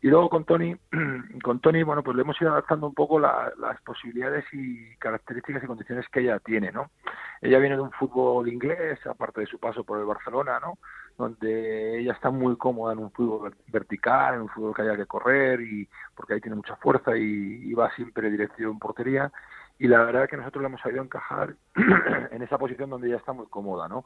Y 0.00 0.08
luego 0.08 0.28
con 0.28 0.44
Tony, 0.44 0.74
con 1.44 1.60
Tony, 1.60 1.82
bueno, 1.82 2.02
pues 2.02 2.16
le 2.16 2.22
hemos 2.22 2.40
ido 2.40 2.50
adaptando 2.50 2.86
un 2.88 2.94
poco 2.94 3.20
las 3.20 3.80
posibilidades 3.84 4.44
y 4.52 4.96
características 4.96 5.62
y 5.62 5.66
condiciones 5.66 6.06
que 6.08 6.20
ella 6.20 6.40
tiene, 6.40 6.72
¿no? 6.72 6.90
Ella 7.40 7.58
viene 7.58 7.76
de 7.76 7.82
un 7.82 7.92
fútbol 7.92 8.48
inglés, 8.48 8.98
aparte 9.06 9.42
de 9.42 9.46
su 9.46 9.60
paso 9.60 9.84
por 9.84 10.00
el 10.00 10.06
Barcelona, 10.06 10.58
¿no? 10.58 10.78
Donde 11.16 12.00
ella 12.00 12.12
está 12.12 12.30
muy 12.30 12.56
cómoda 12.56 12.94
en 12.94 13.00
un 13.00 13.12
fútbol 13.12 13.54
vertical, 13.68 14.34
en 14.34 14.40
un 14.42 14.48
fútbol 14.48 14.74
que 14.74 14.82
haya 14.82 14.96
que 14.96 15.06
correr 15.06 15.60
y 15.60 15.88
porque 16.16 16.34
ahí 16.34 16.40
tiene 16.40 16.56
mucha 16.56 16.76
fuerza 16.76 17.16
y, 17.16 17.22
y 17.22 17.74
va 17.74 17.94
siempre 17.94 18.30
dirección 18.30 18.78
portería 18.78 19.30
y 19.78 19.86
la 19.86 20.04
verdad 20.04 20.24
es 20.24 20.30
que 20.30 20.36
nosotros 20.36 20.62
le 20.62 20.68
hemos 20.68 20.80
sabido 20.80 21.02
encajar 21.02 21.54
en 22.32 22.42
esa 22.42 22.58
posición 22.58 22.90
donde 22.90 23.08
ella 23.08 23.18
está 23.18 23.32
muy 23.32 23.46
cómoda, 23.46 23.88
¿no? 23.88 24.04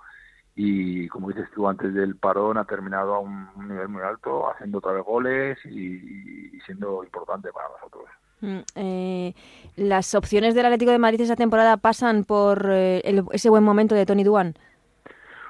Y 0.54 1.08
como 1.08 1.28
dices 1.28 1.48
tú 1.54 1.68
antes 1.68 1.94
del 1.94 2.16
parón 2.16 2.58
ha 2.58 2.64
terminado 2.64 3.14
a 3.14 3.20
un 3.20 3.48
nivel 3.56 3.88
muy 3.88 4.02
alto 4.02 4.50
haciendo 4.50 4.78
otra 4.78 4.92
vez 4.92 5.04
goles 5.04 5.58
y, 5.64 6.60
siendo 6.66 7.02
importante 7.02 7.50
para 7.52 7.68
nosotros 7.70 8.04
mm, 8.40 8.58
eh, 8.76 9.34
las 9.76 10.14
opciones 10.14 10.54
del 10.54 10.66
Atlético 10.66 10.92
de 10.92 10.98
Madrid 10.98 11.22
esa 11.22 11.36
temporada 11.36 11.76
pasan 11.78 12.24
por 12.24 12.66
eh, 12.70 13.02
ese 13.32 13.50
buen 13.50 13.64
momento 13.64 13.94
de 13.94 14.06
Tony 14.06 14.24
Duan 14.24 14.54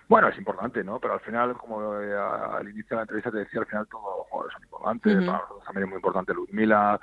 bueno, 0.08 0.28
es 0.28 0.36
importante, 0.36 0.84
¿no? 0.84 1.00
Pero 1.00 1.14
al 1.14 1.20
final, 1.20 1.56
como 1.56 1.98
eh, 1.98 2.14
al 2.14 2.68
inicio 2.68 2.88
de 2.90 2.96
la 2.96 3.02
entrevista 3.02 3.30
te 3.30 3.38
decía, 3.38 3.60
al 3.60 3.66
final 3.66 3.86
todos 3.86 4.18
los 4.18 4.26
jugadores 4.28 4.52
son 4.52 4.62
importantes. 4.64 5.14
Para 5.14 5.38
nosotros 5.38 5.64
también 5.64 5.84
es 5.84 5.88
muy 5.88 5.96
importante 5.96 6.34
Ludmila, 6.34 7.00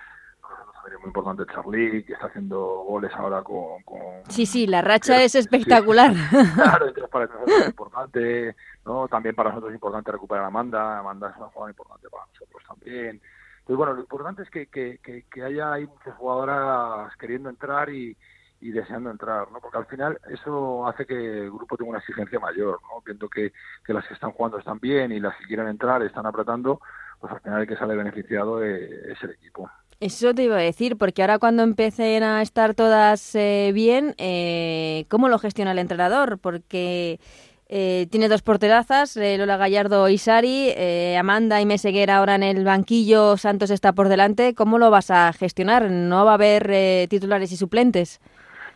muy 0.98 1.08
importante 1.08 1.44
Charlie, 1.54 2.04
que 2.04 2.14
está 2.14 2.28
haciendo 2.28 2.84
goles 2.88 3.12
ahora 3.16 3.42
con... 3.44 3.84
sí, 4.30 4.46
sí, 4.46 4.68
la 4.68 4.82
racha 4.82 5.22
es 5.24 5.36
espectacular. 5.36 6.12
claro, 6.56 6.88
entonces 6.88 7.10
para 7.10 7.26
nosotros 7.26 7.60
es 7.62 7.68
importante, 7.68 8.56
¿no? 8.86 9.08
También 9.08 9.36
para 9.36 9.50
nosotros 9.50 9.72
es 9.72 9.76
importante 9.76 10.12
recuperar 10.12 10.46
a 10.46 10.48
Amanda, 10.48 11.00
Amanda 11.00 11.30
es 11.30 11.38
una 11.38 11.48
jugadora 11.48 11.72
importante 11.72 12.10
para 12.10 12.26
nosotros 12.26 12.64
también. 12.68 13.22
Entonces, 13.60 13.78
bueno, 13.78 13.94
lo 13.94 14.02
importante 14.02 14.42
es 14.44 14.50
que, 14.50 14.68
que, 14.68 15.00
que, 15.32 15.44
haya 15.44 15.74
ahí 15.74 15.86
muchas 15.86 16.16
jugadoras 16.16 17.16
queriendo 17.18 17.50
entrar 17.50 17.90
y, 17.90 18.18
y 18.62 18.72
deseando 18.72 19.12
entrar, 19.12 19.52
¿no? 19.52 19.60
Porque 19.60 19.78
al 19.78 19.86
final 19.86 20.20
eso 20.30 20.88
hace 20.88 21.06
que 21.06 21.44
el 21.44 21.52
grupo 21.52 21.78
tenga 21.78 21.92
una 21.92 22.00
exigencia 22.00 22.40
mayor, 22.40 22.80
¿no? 22.82 23.02
Viendo 23.06 23.30
que, 23.30 23.54
que 23.86 23.94
las 23.94 24.08
que 24.08 24.16
están 24.16 24.32
jugando 24.32 24.58
están 24.58 24.80
bien 24.80 25.12
y 25.12 25.20
las 25.20 25.36
que 25.38 25.46
quieren 25.46 25.68
entrar 25.68 26.02
están 26.02 26.26
apretando, 26.26 26.82
pues 27.20 27.32
al 27.32 27.42
final 27.42 27.62
el 27.62 27.68
que 27.68 27.76
sale 27.76 27.96
beneficiado 27.96 28.64
es 28.64 29.22
el 29.22 29.32
equipo. 29.32 29.70
Eso 30.02 30.34
te 30.34 30.44
iba 30.44 30.56
a 30.56 30.60
decir, 30.60 30.98
porque 30.98 31.22
ahora 31.22 31.40
cuando 31.40 31.62
empiecen 31.62 32.24
a 32.24 32.42
estar 32.42 32.74
todas 32.74 33.36
eh, 33.36 33.72
bien, 33.74 34.16
eh, 34.18 35.04
¿cómo 35.10 35.28
lo 35.28 35.38
gestiona 35.40 35.74
el 35.74 35.80
entrenador? 35.80 36.40
Porque 36.40 37.20
eh, 37.68 38.08
tiene 38.10 38.30
dos 38.30 38.42
porterazas, 38.42 39.18
Lola 39.18 39.58
Gallardo 39.58 40.08
y 40.08 40.18
Sari, 40.18 40.74
Amanda 41.18 41.60
y 41.60 41.66
Meseguer 41.66 42.12
ahora 42.12 42.36
en 42.36 42.44
el 42.44 42.64
banquillo, 42.64 43.36
Santos 43.36 43.72
está 43.72 43.92
por 43.92 44.08
delante. 44.08 44.56
¿Cómo 44.56 44.80
lo 44.80 44.90
vas 44.90 45.12
a 45.12 45.34
gestionar? 45.34 45.92
¿No 45.92 46.24
va 46.24 46.32
a 46.32 46.36
haber 46.36 47.10
titulares 47.10 47.52
y 47.52 47.58
suplentes? 47.58 48.22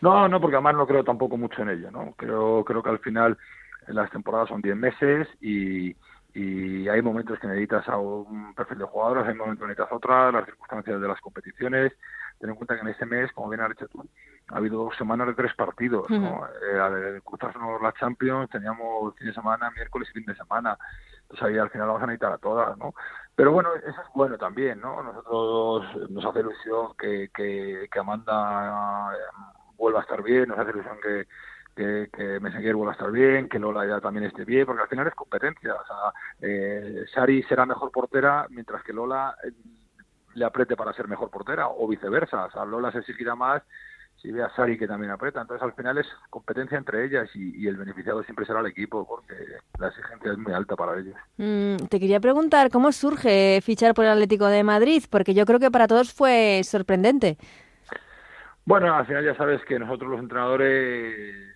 No, 0.02 0.28
no, 0.28 0.42
porque 0.42 0.56
además 0.56 0.74
no 0.74 0.86
creo 0.86 1.04
tampoco 1.04 1.38
mucho 1.38 1.62
en 1.62 1.70
ello. 1.70 1.90
¿no? 1.90 2.12
Creo, 2.18 2.62
creo 2.66 2.82
que 2.82 2.90
al 2.90 2.98
final 2.98 3.38
las 3.86 4.10
temporadas 4.10 4.50
son 4.50 4.60
10 4.60 4.76
meses 4.76 5.26
y 5.40 5.96
y 6.34 6.88
hay 6.88 7.00
momentos 7.00 7.38
que 7.38 7.46
necesitas 7.46 7.88
a 7.88 7.96
un 7.96 8.54
perfil 8.54 8.78
de 8.78 8.84
jugadores, 8.84 9.26
hay 9.26 9.34
momentos 9.34 9.60
que 9.60 9.68
necesitas 9.68 9.96
otra, 9.96 10.32
las 10.32 10.44
circunstancias 10.44 11.00
de 11.00 11.08
las 11.08 11.20
competiciones. 11.20 11.92
Ten 12.40 12.50
en 12.50 12.56
cuenta 12.56 12.74
que 12.74 12.80
en 12.80 12.88
este 12.88 13.06
mes, 13.06 13.30
como 13.32 13.48
bien 13.48 13.60
has 13.60 13.68
dicho 13.68 13.86
tú, 13.86 14.04
ha 14.48 14.56
habido 14.56 14.82
dos 14.82 14.96
semanas 14.96 15.28
de 15.28 15.34
tres 15.34 15.54
partidos. 15.54 16.10
¿no? 16.10 16.44
Eh, 16.46 16.80
al 16.80 17.22
cruzarnos 17.22 17.80
la 17.80 17.92
Champions 17.92 18.50
teníamos 18.50 19.14
fin 19.14 19.28
de 19.28 19.34
semana, 19.34 19.70
miércoles 19.70 20.08
y 20.10 20.18
fin 20.18 20.26
de 20.26 20.34
semana. 20.34 20.76
Entonces 21.22 21.46
ahí 21.46 21.56
al 21.56 21.70
final 21.70 21.86
vamos 21.86 22.02
a 22.02 22.06
necesitar 22.06 22.32
a 22.32 22.38
todas, 22.38 22.76
¿no? 22.78 22.94
Pero 23.36 23.52
bueno, 23.52 23.70
eso 23.74 24.00
es 24.00 24.08
bueno 24.14 24.36
también, 24.36 24.80
¿no? 24.80 25.02
Nosotros 25.02 26.10
nos 26.10 26.24
hace 26.24 26.40
ilusión 26.40 26.94
que, 26.98 27.30
que, 27.32 27.88
que 27.90 27.98
Amanda 27.98 29.12
eh, 29.14 29.52
vuelva 29.76 30.00
a 30.00 30.02
estar 30.02 30.22
bien, 30.22 30.48
nos 30.48 30.58
hace 30.58 30.70
ilusión 30.70 30.96
que, 31.00 31.26
que, 31.74 32.08
que 32.12 32.40
Messenger 32.40 32.74
vuelva 32.74 32.92
a 32.92 32.94
estar 32.94 33.10
bien, 33.10 33.48
que 33.48 33.58
Lola 33.58 33.86
ya 33.86 34.00
también 34.00 34.26
esté 34.26 34.44
bien, 34.44 34.66
porque 34.66 34.82
al 34.82 34.88
final 34.88 35.06
es 35.06 35.14
competencia. 35.14 35.74
O 35.74 35.86
sea, 35.86 36.12
eh, 36.40 37.04
Sari 37.12 37.42
será 37.44 37.66
mejor 37.66 37.90
portera 37.90 38.46
mientras 38.50 38.82
que 38.82 38.92
Lola 38.92 39.36
eh, 39.44 39.52
le 40.34 40.44
apriete 40.44 40.76
para 40.76 40.92
ser 40.92 41.08
mejor 41.08 41.30
portera 41.30 41.68
o 41.68 41.86
viceversa. 41.88 42.46
O 42.46 42.50
sea, 42.50 42.64
Lola 42.64 42.92
se 42.92 42.98
exigirá 42.98 43.34
más 43.34 43.62
si 44.24 44.30
ve 44.30 44.42
a 44.42 44.48
Sari 44.50 44.78
que 44.78 44.86
también 44.86 45.12
aprieta. 45.12 45.40
Entonces 45.40 45.62
al 45.62 45.74
final 45.74 45.98
es 45.98 46.06
competencia 46.30 46.78
entre 46.78 47.04
ellas 47.04 47.28
y, 47.34 47.66
el 47.66 47.76
beneficiado 47.76 48.22
siempre 48.22 48.46
será 48.46 48.60
el 48.60 48.66
equipo 48.66 49.06
porque 49.06 49.34
la 49.78 49.88
exigencia 49.88 50.32
es 50.32 50.38
muy 50.38 50.52
alta 50.52 50.76
para 50.76 50.98
ellos. 50.98 51.14
Mm, 51.36 51.76
te 51.88 52.00
quería 52.00 52.20
preguntar 52.20 52.70
cómo 52.70 52.92
surge 52.92 53.60
fichar 53.62 53.94
por 53.94 54.04
el 54.04 54.12
Atlético 54.12 54.46
de 54.46 54.64
Madrid, 54.64 55.04
porque 55.10 55.34
yo 55.34 55.44
creo 55.44 55.58
que 55.58 55.70
para 55.70 55.86
todos 55.86 56.12
fue 56.12 56.62
sorprendente. 56.64 57.36
Bueno, 58.64 58.94
al 58.94 59.04
final 59.04 59.24
ya 59.24 59.36
sabes 59.36 59.62
que 59.66 59.78
nosotros 59.78 60.10
los 60.10 60.20
entrenadores 60.20 61.53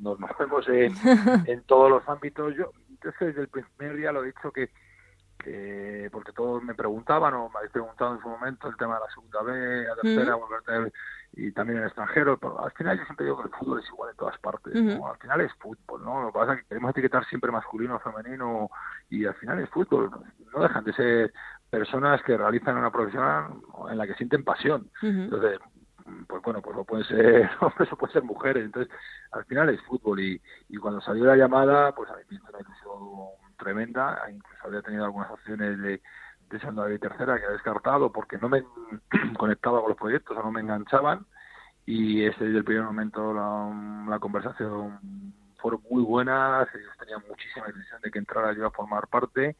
nos 0.00 0.18
movemos 0.18 0.68
en, 0.68 0.94
en 1.46 1.62
todos 1.62 1.90
los 1.90 2.08
ámbitos. 2.08 2.54
Yo 2.54 2.70
desde 3.20 3.42
el 3.42 3.48
primer 3.48 3.96
día 3.96 4.12
lo 4.12 4.22
he 4.22 4.26
dicho 4.28 4.50
que 4.50 4.70
porque 6.10 6.32
todos 6.32 6.62
me 6.62 6.74
preguntaban 6.74 7.34
o 7.34 7.48
me 7.50 7.58
habéis 7.58 7.72
preguntado 7.72 8.14
en 8.14 8.20
su 8.20 8.28
momento 8.28 8.68
el 8.68 8.76
tema 8.76 8.94
de 8.94 9.00
la 9.00 9.10
segunda 9.12 9.42
B, 9.42 9.84
la 9.84 9.96
tercera, 9.96 10.34
volverte 10.36 10.92
y 11.36 11.52
también 11.52 11.80
en 11.80 11.84
extranjero, 11.84 12.38
pero 12.38 12.64
al 12.64 12.70
final 12.72 12.98
yo 12.98 13.04
siempre 13.04 13.26
digo 13.26 13.38
que 13.38 13.48
el 13.48 13.54
fútbol 13.54 13.80
es 13.80 13.88
igual 13.88 14.10
en 14.10 14.16
todas 14.16 14.38
partes, 14.38 14.74
al 14.74 15.18
final 15.18 15.40
es 15.40 15.52
fútbol, 15.54 16.04
¿no? 16.04 16.22
Lo 16.22 16.26
que 16.28 16.38
pasa 16.38 16.54
es 16.54 16.60
que 16.60 16.68
queremos 16.68 16.90
etiquetar 16.92 17.26
siempre 17.26 17.50
masculino, 17.50 17.98
femenino 17.98 18.70
y 19.10 19.26
al 19.26 19.34
final 19.34 19.58
es 19.58 19.68
fútbol, 19.70 20.10
no 20.54 20.62
dejan 20.62 20.84
de 20.84 20.92
ser 20.92 21.32
personas 21.68 22.22
que 22.22 22.36
realizan 22.36 22.78
una 22.78 22.92
profesión 22.92 23.62
en 23.90 23.98
la 23.98 24.06
que 24.06 24.14
sienten 24.14 24.44
pasión. 24.44 24.88
Entonces, 25.02 25.58
pues 26.26 26.42
bueno, 26.42 26.60
pues 26.60 26.76
no 26.76 26.84
pueden 26.84 27.06
ser 27.06 27.50
hombres 27.60 27.92
o 27.92 27.96
pueden 27.96 28.12
ser 28.12 28.22
mujeres, 28.22 28.64
entonces 28.64 28.94
al 29.32 29.44
final 29.44 29.68
es 29.70 29.80
fútbol 29.82 30.20
y, 30.20 30.40
y 30.68 30.76
cuando 30.76 31.00
salió 31.00 31.24
la 31.24 31.36
llamada, 31.36 31.94
pues 31.94 32.10
a 32.10 32.16
mí 32.16 32.22
me 32.28 32.36
hizo 32.36 32.46
una 32.48 32.60
ilusión 32.60 33.28
tremenda, 33.56 34.22
incluso 34.30 34.66
había 34.66 34.82
tenido 34.82 35.04
algunas 35.04 35.30
opciones 35.30 35.78
de, 35.80 36.02
de 36.50 36.60
segunda 36.60 36.92
y 36.92 36.98
tercera 36.98 37.38
que 37.38 37.46
he 37.46 37.52
descartado 37.52 38.12
porque 38.12 38.38
no 38.38 38.48
me 38.48 38.64
conectaba 39.38 39.80
con 39.80 39.90
los 39.90 39.98
proyectos 39.98 40.36
o 40.36 40.42
no 40.42 40.52
me 40.52 40.60
enganchaban. 40.60 41.26
Y 41.86 42.24
ese 42.24 42.44
desde 42.44 42.58
el 42.58 42.64
primer 42.64 42.84
momento 42.84 43.34
la, 43.34 44.18
conversación 44.18 45.34
fueron 45.58 45.82
muy 45.90 46.02
buenas, 46.02 46.68
ellos 46.74 46.96
tenían 46.98 47.22
muchísima 47.28 47.68
ilusión 47.68 48.00
de 48.02 48.10
que 48.10 48.18
entrara 48.18 48.54
yo 48.54 48.66
a 48.66 48.70
formar 48.70 49.06
parte, 49.08 49.56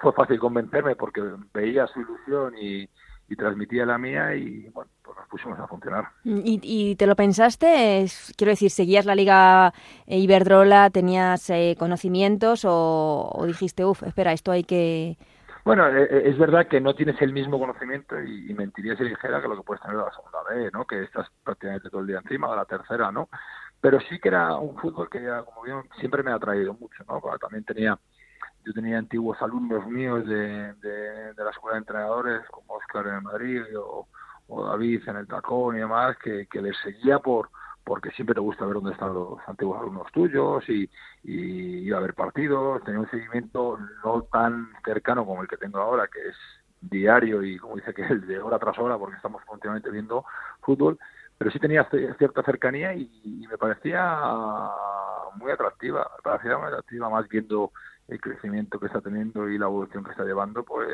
fue 0.00 0.12
fácil 0.12 0.38
convencerme 0.38 0.94
porque 0.94 1.22
veía 1.52 1.86
su 1.88 2.00
ilusión 2.00 2.54
y, 2.56 2.88
y 3.32 3.36
transmitía 3.36 3.86
la 3.86 3.96
mía 3.96 4.34
y 4.34 4.68
bueno, 4.74 4.90
pues 5.02 5.16
nos 5.16 5.26
pusimos 5.28 5.58
a 5.58 5.66
funcionar. 5.66 6.08
¿Y, 6.22 6.60
y 6.62 6.96
te 6.96 7.06
lo 7.06 7.16
pensaste? 7.16 8.04
Quiero 8.36 8.50
decir, 8.50 8.70
¿seguías 8.70 9.06
la 9.06 9.14
Liga 9.14 9.72
Iberdrola? 10.06 10.90
¿Tenías 10.90 11.48
eh, 11.48 11.74
conocimientos 11.78 12.66
o, 12.66 13.30
o, 13.32 13.46
dijiste, 13.46 13.84
uff, 13.86 14.02
espera, 14.02 14.32
esto 14.32 14.52
hay 14.52 14.64
que... 14.64 15.16
Bueno, 15.64 15.88
eh, 15.88 16.08
eh, 16.10 16.22
es 16.26 16.38
verdad 16.38 16.66
que 16.66 16.80
no 16.80 16.94
tienes 16.94 17.20
el 17.22 17.32
mismo 17.32 17.58
conocimiento 17.58 18.20
y, 18.20 18.52
mentiría 18.52 18.96
si 18.96 19.04
dijera 19.04 19.40
que 19.40 19.48
lo 19.48 19.56
que 19.56 19.62
puedes 19.62 19.80
tener 19.80 19.96
la 19.96 20.10
segunda 20.10 20.42
B, 20.50 20.70
¿no? 20.72 20.84
Que 20.84 21.04
estás 21.04 21.28
prácticamente 21.42 21.88
todo 21.88 22.02
el 22.02 22.08
día 22.08 22.18
encima 22.18 22.50
de 22.50 22.56
la 22.56 22.64
tercera, 22.66 23.10
¿no? 23.10 23.28
Pero 23.80 23.98
sí 24.00 24.18
que 24.18 24.28
era 24.28 24.56
un 24.56 24.76
fútbol 24.76 25.08
que, 25.08 25.20
como 25.46 25.62
bien, 25.62 25.82
siempre 25.98 26.22
me 26.22 26.32
ha 26.32 26.34
atraído 26.34 26.74
mucho, 26.74 27.02
¿no? 27.08 27.20
también 27.40 27.64
tenía 27.64 27.98
yo 28.64 28.72
tenía 28.72 28.98
antiguos 28.98 29.40
alumnos 29.42 29.86
míos 29.86 30.26
de, 30.26 30.72
de, 30.74 31.34
la 31.36 31.50
escuela 31.50 31.74
de 31.74 31.80
entrenadores, 31.80 32.40
como 32.50 32.74
Oscar 32.74 33.06
en 33.06 33.14
el 33.14 33.22
Madrid 33.22 33.62
o, 33.78 34.06
David 34.48 35.08
en 35.08 35.16
el 35.16 35.26
Tacón 35.26 35.76
y 35.76 35.78
demás, 35.78 36.16
que, 36.22 36.46
que 36.46 36.60
les 36.60 36.76
seguía 36.78 37.18
por 37.18 37.48
porque 37.84 38.10
siempre 38.10 38.34
te 38.34 38.40
gusta 38.40 38.64
ver 38.64 38.74
dónde 38.74 38.92
están 38.92 39.14
los 39.14 39.38
antiguos 39.46 39.80
alumnos 39.80 40.10
tuyos 40.12 40.64
y, 40.68 40.88
iba 41.24 41.96
a 41.96 42.00
haber 42.00 42.14
partidos, 42.14 42.82
tenía 42.84 43.00
un 43.00 43.10
seguimiento 43.10 43.78
no 44.04 44.22
tan 44.22 44.72
cercano 44.84 45.24
como 45.24 45.42
el 45.42 45.48
que 45.48 45.56
tengo 45.56 45.78
ahora, 45.78 46.08
que 46.08 46.20
es 46.28 46.36
diario 46.80 47.42
y 47.42 47.58
como 47.58 47.76
dice 47.76 47.94
que 47.94 48.02
es 48.02 48.26
de 48.26 48.40
hora 48.40 48.58
tras 48.58 48.78
hora 48.78 48.98
porque 48.98 49.16
estamos 49.16 49.44
continuamente 49.44 49.90
viendo 49.90 50.24
fútbol, 50.60 50.98
pero 51.38 51.50
sí 51.50 51.58
tenía 51.58 51.88
cierta 52.18 52.42
cercanía 52.42 52.94
y, 52.94 53.08
y 53.24 53.46
me 53.48 53.58
parecía 53.58 54.20
muy 55.36 55.50
atractiva, 55.50 56.10
me 56.16 56.22
parecía 56.22 56.58
muy 56.58 56.68
atractiva 56.68 57.08
más 57.08 57.28
viendo 57.28 57.72
el 58.08 58.20
crecimiento 58.20 58.78
que 58.78 58.86
está 58.86 59.00
teniendo 59.00 59.48
y 59.48 59.58
la 59.58 59.66
evolución 59.66 60.04
que 60.04 60.10
está 60.10 60.24
llevando, 60.24 60.64
pues 60.64 60.88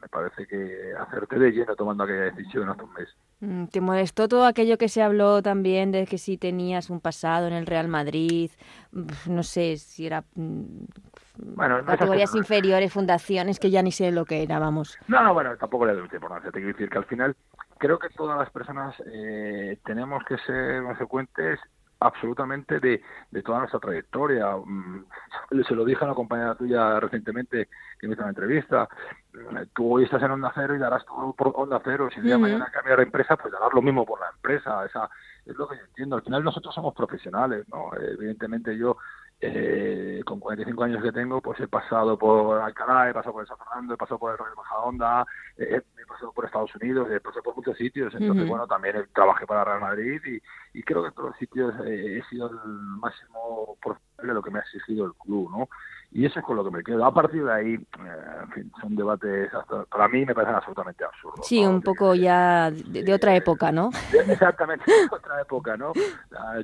me 0.00 0.08
parece 0.08 0.46
que 0.46 0.92
hacerte 0.98 1.38
de 1.38 1.50
lleno 1.50 1.74
tomando 1.74 2.04
aquella 2.04 2.24
decisión 2.24 2.68
hace 2.68 2.82
un 2.82 2.92
mes. 2.92 3.70
¿Te 3.70 3.80
molestó 3.80 4.28
todo 4.28 4.46
aquello 4.46 4.78
que 4.78 4.88
se 4.88 5.02
habló 5.02 5.42
también 5.42 5.92
de 5.92 6.06
que 6.06 6.18
si 6.18 6.38
tenías 6.38 6.90
un 6.90 7.00
pasado 7.00 7.46
en 7.46 7.52
el 7.52 7.66
Real 7.66 7.88
Madrid? 7.88 8.50
No 9.26 9.42
sé 9.42 9.76
si 9.76 10.06
era 10.06 10.24
mm, 10.34 10.84
categorías 11.86 12.34
inferiores, 12.34 12.92
fundaciones, 12.92 13.58
que 13.58 13.70
ya 13.70 13.82
ni 13.82 13.92
sé 13.92 14.12
lo 14.12 14.24
que 14.24 14.42
era, 14.42 14.58
vamos. 14.58 14.98
No, 15.08 15.22
no, 15.22 15.34
bueno, 15.34 15.56
tampoco 15.56 15.86
le 15.86 15.94
doy 15.94 16.08
importancia. 16.12 16.50
Te 16.50 16.58
quiero 16.58 16.68
decir 16.68 16.88
que 16.88 16.98
al 16.98 17.04
final 17.04 17.36
creo 17.78 17.98
que 17.98 18.08
todas 18.10 18.38
las 18.38 18.50
personas 18.50 18.94
eh, 19.06 19.78
tenemos 19.84 20.22
que 20.24 20.38
ser 20.38 20.82
consecuentes 20.82 21.60
absolutamente 22.04 22.80
de, 22.80 23.02
de 23.30 23.42
toda 23.42 23.60
nuestra 23.60 23.80
trayectoria. 23.80 24.56
Mm, 24.56 25.04
se 25.66 25.74
lo 25.74 25.84
dije 25.84 26.02
a 26.02 26.06
una 26.06 26.14
compañera 26.14 26.54
tuya 26.54 27.00
recientemente 27.00 27.68
que 27.98 28.06
me 28.06 28.12
hizo 28.12 28.22
una 28.22 28.30
entrevista. 28.30 28.88
Mm, 29.32 29.56
tú 29.74 29.94
hoy 29.94 30.04
estás 30.04 30.22
en 30.22 30.30
Onda 30.30 30.52
Cero 30.54 30.76
y 30.76 30.78
darás 30.78 31.04
todo 31.06 31.32
por 31.32 31.52
Onda 31.54 31.80
Cero. 31.82 32.08
Si 32.12 32.20
el 32.20 32.26
día 32.26 32.34
de 32.34 32.40
mañana 32.40 32.70
cambiar 32.72 32.98
de 32.98 33.04
empresa, 33.04 33.36
pues 33.36 33.52
darás 33.52 33.72
lo 33.72 33.82
mismo 33.82 34.04
por 34.04 34.20
la 34.20 34.30
empresa. 34.30 34.84
Esa 34.84 35.08
es 35.46 35.56
lo 35.56 35.66
que 35.66 35.76
yo 35.76 35.84
entiendo. 35.84 36.16
Al 36.16 36.22
final 36.22 36.44
nosotros 36.44 36.74
somos 36.74 36.94
profesionales, 36.94 37.66
¿no? 37.68 37.90
Evidentemente 37.96 38.76
yo 38.76 38.98
eh, 39.46 40.22
con 40.24 40.40
45 40.40 40.84
años 40.84 41.02
que 41.02 41.12
tengo, 41.12 41.40
pues 41.42 41.60
he 41.60 41.68
pasado 41.68 42.16
por 42.16 42.60
Alcalá, 42.60 43.10
he 43.10 43.12
pasado 43.12 43.34
por 43.34 43.46
San 43.46 43.58
Fernando, 43.58 43.94
he 43.94 43.96
pasado 43.96 44.18
por 44.18 44.32
el 44.32 44.38
Real 44.38 44.56
Majadahonda, 44.56 45.26
eh, 45.58 45.82
he 45.98 46.06
pasado 46.06 46.32
por 46.32 46.46
Estados 46.46 46.74
Unidos, 46.76 47.08
he 47.10 47.20
pasado 47.20 47.42
por 47.42 47.56
muchos 47.56 47.76
sitios. 47.76 48.14
Entonces, 48.14 48.48
bueno, 48.48 48.66
también 48.66 49.06
trabajé 49.14 49.46
para 49.46 49.64
Real 49.64 49.80
Madrid 49.80 50.20
y, 50.24 50.78
y 50.78 50.82
creo 50.82 51.02
que 51.02 51.08
en 51.08 51.14
todos 51.14 51.30
los 51.30 51.38
sitios 51.38 51.74
eh, 51.86 52.18
he 52.18 52.28
sido 52.30 52.48
el 52.48 52.56
máximo 52.56 53.76
profesional 53.82 54.26
de 54.26 54.34
lo 54.34 54.42
que 54.42 54.50
me 54.50 54.60
ha 54.60 54.62
exigido 54.62 55.04
el 55.06 55.14
club, 55.14 55.50
¿no? 55.50 55.68
Y 56.14 56.24
eso 56.26 56.38
es 56.38 56.44
con 56.44 56.54
lo 56.56 56.64
que 56.64 56.70
me 56.70 56.84
quedo. 56.84 57.04
A 57.04 57.12
partir 57.12 57.44
de 57.44 57.52
ahí, 57.52 57.74
eh, 57.74 58.42
en 58.44 58.52
fin, 58.52 58.72
son 58.80 58.94
debates, 58.94 59.52
hasta, 59.52 59.84
para 59.86 60.06
mí 60.06 60.24
me 60.24 60.32
parecen 60.32 60.54
absolutamente 60.54 61.04
absurdos. 61.04 61.44
Sí, 61.44 61.66
un 61.66 61.82
poco 61.82 62.14
ya 62.14 62.70
de, 62.70 63.12
otra 63.12 63.34
época, 63.34 63.72
¿no? 63.72 63.90
Exactamente, 64.28 64.84
de 64.86 65.08
otra 65.10 65.42
época, 65.42 65.76
¿no? 65.76 65.92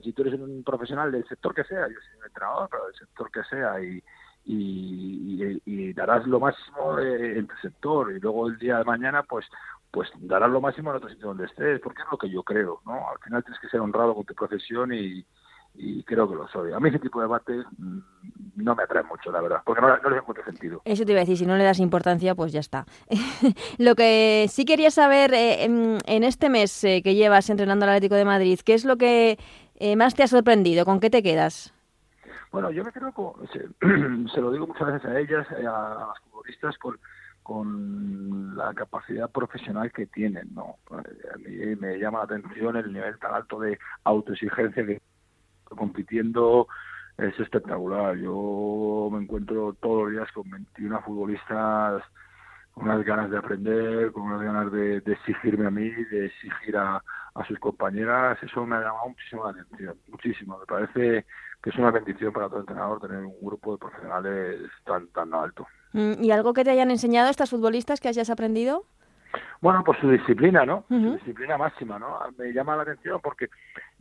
Si 0.05 0.13
tú 0.13 0.23
eres 0.23 0.39
un 0.39 0.63
profesional 0.63 1.11
del 1.11 1.27
sector 1.27 1.53
que 1.53 1.65
sea, 1.65 1.89
yo 1.89 1.95
soy 1.95 2.19
un 2.21 2.27
entrenador, 2.27 2.69
pero 2.71 2.87
del 2.87 2.95
sector 2.95 3.31
que 3.33 3.43
sea, 3.43 3.83
y, 3.83 4.01
y, 4.45 5.61
y, 5.65 5.93
darás 5.95 6.25
lo 6.29 6.39
máximo 6.39 7.01
en 7.01 7.49
tu 7.49 7.57
sector, 7.57 8.13
y 8.13 8.21
luego 8.21 8.47
el 8.47 8.57
día 8.57 8.79
de 8.79 8.85
mañana, 8.85 9.25
pues 9.25 9.47
pues 9.91 10.09
darás 10.21 10.49
lo 10.49 10.61
máximo 10.61 10.91
en 10.91 10.97
otro 10.99 11.09
sitio 11.09 11.27
donde 11.27 11.47
estés, 11.47 11.81
porque 11.81 12.03
es 12.03 12.09
lo 12.13 12.17
que 12.17 12.31
yo 12.31 12.45
creo, 12.45 12.81
¿no? 12.87 13.09
Al 13.11 13.19
final 13.25 13.43
tienes 13.43 13.61
que 13.61 13.69
ser 13.69 13.81
honrado 13.81 14.15
con 14.15 14.25
tu 14.25 14.35
profesión 14.35 14.93
y, 14.93 15.27
y 15.75 16.03
creo 16.03 16.29
que 16.29 16.35
lo 16.35 16.49
soy. 16.49 16.73
A 16.73 16.81
mí 16.81 16.89
ese 16.89 16.99
tipo 16.99 17.21
de 17.21 17.25
debates 17.25 17.65
mm, 17.79 17.99
no 18.57 18.75
me 18.75 18.83
atrae 18.83 19.03
mucho, 19.05 19.31
la 19.31 19.41
verdad, 19.41 19.63
porque 19.65 19.81
no, 19.81 19.97
no 19.97 20.11
les 20.11 20.19
encuentro 20.19 20.45
sentido. 20.45 20.83
Eso 20.85 21.05
te 21.05 21.13
iba 21.13 21.21
a 21.21 21.25
decir, 21.25 21.39
si 21.39 21.47
no 21.47 21.57
le 21.57 21.65
das 21.65 21.79
importancia, 21.79 22.35
pues 22.35 22.53
ya 22.53 22.61
está. 22.61 22.87
lo 23.79 23.95
que 23.95 24.47
sí 24.49 24.65
quería 24.65 24.91
saber 24.91 25.33
eh, 25.35 25.65
en, 25.65 26.25
este 26.25 26.51
mes 26.51 26.85
eh, 26.85 27.03
que 27.03 27.15
llevas 27.15 27.49
entrenando 27.51 27.85
al 27.85 27.91
Atlético 27.91 28.17
de 28.17 28.25
Madrid, 28.25 28.61
¿qué 28.65 28.75
es 28.75 28.85
lo 28.85 28.97
que 28.97 29.39
eh, 29.77 29.97
más 29.97 30.15
te 30.15 30.23
ha 30.23 30.29
sorprendido? 30.29 30.85
¿Con 30.85 31.01
qué 31.01 31.11
te 31.11 31.23
quedas? 31.23 31.73
Bueno, 32.53 32.71
yo 32.71 32.85
me 32.85 32.93
quedo 32.93 33.13
con, 33.13 33.35
se, 33.49 33.61
lo 34.41 34.53
digo 34.53 34.67
muchas 34.67 34.93
veces 34.93 35.05
a 35.05 35.19
ellas, 35.19 35.47
a, 35.51 36.07
las 36.09 36.19
futbolistas, 36.25 36.77
con, 36.79 36.99
con 37.43 38.57
la 38.57 38.75
capacidad 38.75 39.31
profesional 39.31 39.93
que 39.93 40.07
tienen, 40.07 40.53
¿no? 40.53 40.77
A 40.91 41.39
mí 41.39 41.77
me 41.77 41.97
llama 41.99 42.19
la 42.19 42.25
atención 42.25 42.77
el 42.77 42.93
nivel 42.93 43.19
tan 43.19 43.35
alto 43.35 43.61
de 43.61 43.79
autoexigencia 44.05 44.85
que 44.85 45.01
compitiendo 45.77 46.69
es 47.17 47.39
espectacular. 47.39 48.17
Yo 48.17 49.09
me 49.13 49.23
encuentro 49.23 49.75
todos 49.81 50.05
los 50.05 50.13
días 50.13 50.33
con 50.33 50.49
21 50.51 51.03
futbolistas 51.03 52.03
con 52.73 52.85
unas 52.85 53.05
ganas 53.05 53.31
de 53.31 53.39
aprender, 53.39 54.13
con 54.13 54.23
unas 54.25 54.43
ganas 54.43 54.73
de, 54.73 54.99
exigirme 54.99 55.67
a 55.67 55.71
mí, 55.71 55.91
de 55.91 56.27
exigir 56.27 56.77
a, 56.77 57.03
sus 57.49 57.59
compañeras. 57.59 58.39
Eso 58.43 58.67
me 58.67 58.77
ha 58.77 58.81
llamado 58.81 59.09
muchísimo 59.09 59.45
la 59.45 59.51
atención, 59.51 59.97
muchísimo. 60.09 60.59
Me 60.59 60.67
parece 60.67 61.25
que 61.63 61.71
es 61.71 61.77
una 61.77 61.91
bendición 61.91 62.33
para 62.33 62.49
todo 62.49 62.61
entrenador 62.61 63.01
tener 63.01 63.25
un 63.25 63.35
grupo 63.41 63.73
de 63.73 63.79
profesionales 63.79 64.61
tan, 64.85 65.09
tan 65.09 65.33
alto. 65.33 65.67
Mm, 65.93 66.23
¿Y 66.23 66.31
algo 66.33 66.53
que 66.53 66.65
te 66.65 66.71
hayan 66.71 66.91
enseñado 66.91 67.31
estas 67.31 67.51
futbolistas 67.51 68.01
que 68.01 68.09
hayas 68.09 68.31
aprendido? 68.31 68.85
Bueno, 69.61 69.85
pues 69.85 69.99
su 70.01 70.11
disciplina, 70.11 70.65
¿no? 70.65 70.85
Su 70.89 71.15
disciplina 71.15 71.59
máxima, 71.59 71.99
¿no? 71.99 72.19
Me 72.39 72.53
llama 72.53 72.77
la 72.77 72.83
atención 72.83 73.21
porque 73.23 73.49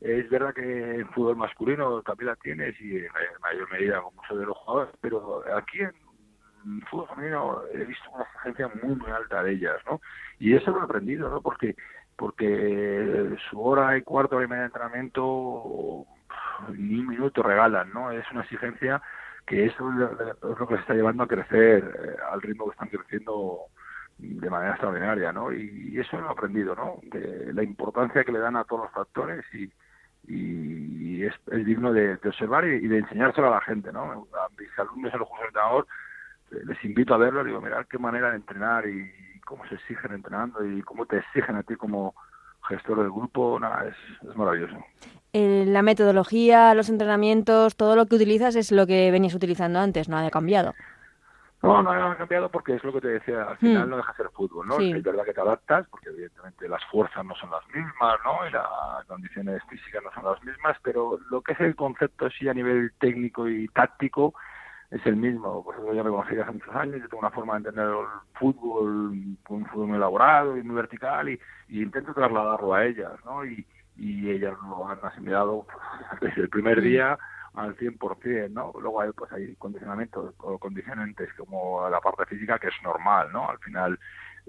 es 0.01 0.29
verdad 0.29 0.53
que 0.53 0.95
el 0.95 1.05
fútbol 1.07 1.35
masculino 1.35 2.01
también 2.01 2.27
la 2.27 2.35
tienes 2.37 2.79
y 2.79 2.97
en 2.97 3.11
mayor 3.41 3.71
medida 3.71 4.01
con 4.01 4.15
muchos 4.15 4.39
de 4.39 4.45
los 4.45 4.57
jugadores, 4.57 4.95
pero 5.01 5.43
aquí 5.55 5.81
en 5.81 6.81
fútbol 6.89 7.07
femenino 7.09 7.61
he 7.73 7.83
visto 7.83 8.09
una 8.11 8.23
exigencia 8.23 8.71
muy, 8.81 8.95
muy 8.95 9.11
alta 9.11 9.43
de 9.43 9.51
ellas, 9.51 9.77
¿no? 9.85 9.99
Y 10.39 10.55
eso 10.55 10.71
lo 10.71 10.81
he 10.81 10.83
aprendido, 10.83 11.29
¿no? 11.29 11.41
Porque 11.41 11.75
porque 12.15 13.37
su 13.49 13.61
hora 13.61 13.97
y 13.97 14.01
cuarto 14.01 14.35
hora 14.35 14.45
y 14.45 14.49
media 14.49 14.63
de 14.63 14.67
entrenamiento 14.67 16.05
ni 16.77 16.99
un 16.99 17.07
minuto 17.07 17.41
regalan, 17.41 17.91
¿no? 17.93 18.11
Es 18.11 18.29
una 18.31 18.41
exigencia 18.41 19.01
que 19.45 19.65
eso 19.65 19.89
es 19.89 20.59
lo 20.59 20.67
que 20.67 20.75
se 20.75 20.81
está 20.81 20.93
llevando 20.93 21.23
a 21.23 21.27
crecer 21.27 21.83
eh, 21.83 22.15
al 22.31 22.41
ritmo 22.41 22.65
que 22.65 22.71
están 22.71 22.89
creciendo 22.89 23.61
de 24.19 24.49
manera 24.49 24.71
extraordinaria, 24.71 25.31
¿no? 25.31 25.51
Y, 25.51 25.97
eso 25.99 26.19
lo 26.19 26.27
he 26.27 26.31
aprendido, 26.31 26.75
¿no? 26.75 26.99
De 27.03 27.51
la 27.53 27.63
importancia 27.63 28.23
que 28.23 28.31
le 28.31 28.39
dan 28.39 28.55
a 28.55 28.63
todos 28.63 28.83
los 28.83 28.91
factores 28.91 29.43
y, 29.53 29.69
y 30.27 31.23
es, 31.23 31.33
digno 31.65 31.91
de, 31.91 32.13
observar 32.13 32.65
y, 32.65 32.87
de 32.87 32.99
enseñárselo 32.99 33.47
a 33.47 33.55
la 33.55 33.61
gente, 33.61 33.91
¿no? 33.91 34.01
A 34.03 34.47
mis 34.57 34.69
alumnos 34.77 35.13
en 35.13 35.19
los 35.19 35.27
cursos 35.27 35.43
de 35.43 35.47
entrenador 35.47 35.87
eh, 36.51 36.61
les 36.65 36.83
invito 36.85 37.13
a 37.13 37.17
verlo, 37.17 37.43
digo, 37.43 37.61
mirar 37.61 37.87
qué 37.87 37.97
manera 37.97 38.29
de 38.29 38.37
entrenar 38.37 38.87
y 38.87 39.11
cómo 39.45 39.67
se 39.67 39.75
exigen 39.75 40.13
entrenando 40.13 40.65
y 40.65 40.81
cómo 40.83 41.05
te 41.05 41.17
exigen 41.17 41.55
a 41.55 41.63
ti 41.63 41.75
como 41.75 42.13
gestor 42.67 42.99
del 42.99 43.11
grupo, 43.11 43.59
nada, 43.59 43.87
es, 43.87 44.29
es 44.29 44.35
maravilloso. 44.35 44.77
Eh, 45.33 45.65
la 45.67 45.81
metodología, 45.81 46.73
los 46.73 46.89
entrenamientos, 46.89 47.75
todo 47.75 47.95
lo 47.95 48.05
que 48.05 48.15
utilizas 48.15 48.55
es 48.55 48.71
lo 48.71 48.85
que 48.87 49.11
venías 49.11 49.33
utilizando 49.33 49.79
antes, 49.79 50.09
no 50.09 50.17
ha 50.17 50.29
cambiado. 50.29 50.73
No, 51.61 51.83
no 51.83 51.91
ha 51.91 52.15
cambiado 52.15 52.49
porque 52.49 52.75
es 52.75 52.83
lo 52.85 52.93
que 52.93 53.01
te 53.01 53.07
decía, 53.09 53.43
al 53.43 53.57
final 53.57 53.85
hmm. 53.85 53.89
no 53.89 53.97
deja 53.97 54.11
de 54.13 54.17
ser 54.17 54.29
fútbol, 54.29 54.67
¿no? 54.67 54.79
Es 54.79 55.03
verdad 55.03 55.25
que 55.25 55.33
te 55.33 55.41
adaptas, 55.41 55.87
porque 55.89 56.09
evidentemente 56.09 56.69
las 56.69 56.83
fuerzas 56.85 57.25
no 57.25 57.35
son 57.35 57.51
las 57.51 57.67
mismas, 57.67 58.17
¿no? 58.23 58.47
Y 58.47 58.51
las 58.51 59.05
condiciones 59.07 59.61
físicas 59.69 60.01
no 60.03 60.11
son 60.13 60.31
las 60.31 60.43
mismas, 60.43 60.77
pero 60.81 61.19
lo 61.29 61.41
que 61.41 61.51
es 61.53 61.59
el 61.59 61.75
concepto 61.75 62.29
sí 62.29 62.47
a 62.47 62.53
nivel 62.53 62.93
técnico 62.99 63.49
y 63.49 63.67
táctico 63.67 64.33
es 64.89 65.05
el 65.05 65.17
mismo. 65.17 65.61
Pues 65.63 65.77
eso 65.79 65.93
ya 65.93 66.03
me 66.03 66.11
conocí 66.11 66.37
hace 66.37 66.51
muchos 66.51 66.75
años, 66.75 67.01
yo 67.01 67.09
tengo 67.09 67.19
una 67.19 67.31
forma 67.31 67.53
de 67.53 67.57
entender 67.57 67.87
el 67.87 68.05
fútbol, 68.35 69.11
un 69.49 69.65
fútbol 69.65 69.87
muy 69.87 69.97
elaborado 69.97 70.55
y 70.55 70.63
muy 70.63 70.77
vertical 70.77 71.27
y, 71.27 71.39
intento 71.67 72.13
trasladarlo 72.13 72.73
a 72.73 72.85
ellas, 72.85 73.11
¿no? 73.25 73.45
Y, 73.45 73.67
y 73.97 74.29
ellas 74.29 74.57
lo 74.63 74.87
han 74.87 74.99
asimilado 75.03 75.67
desde 76.21 76.43
el 76.43 76.49
primer 76.49 76.79
día 76.79 77.19
al 77.53 77.75
100%, 77.77 78.49
¿no? 78.51 78.73
Luego 78.79 79.01
hay, 79.01 79.11
pues, 79.11 79.31
hay 79.31 79.55
condicionamientos 79.55 80.33
o 80.39 80.57
condicionantes 80.57 81.33
como 81.33 81.89
la 81.89 81.99
parte 81.99 82.25
física 82.25 82.59
que 82.59 82.67
es 82.67 82.83
normal, 82.83 83.31
¿no? 83.31 83.49
Al 83.49 83.59
final 83.59 83.99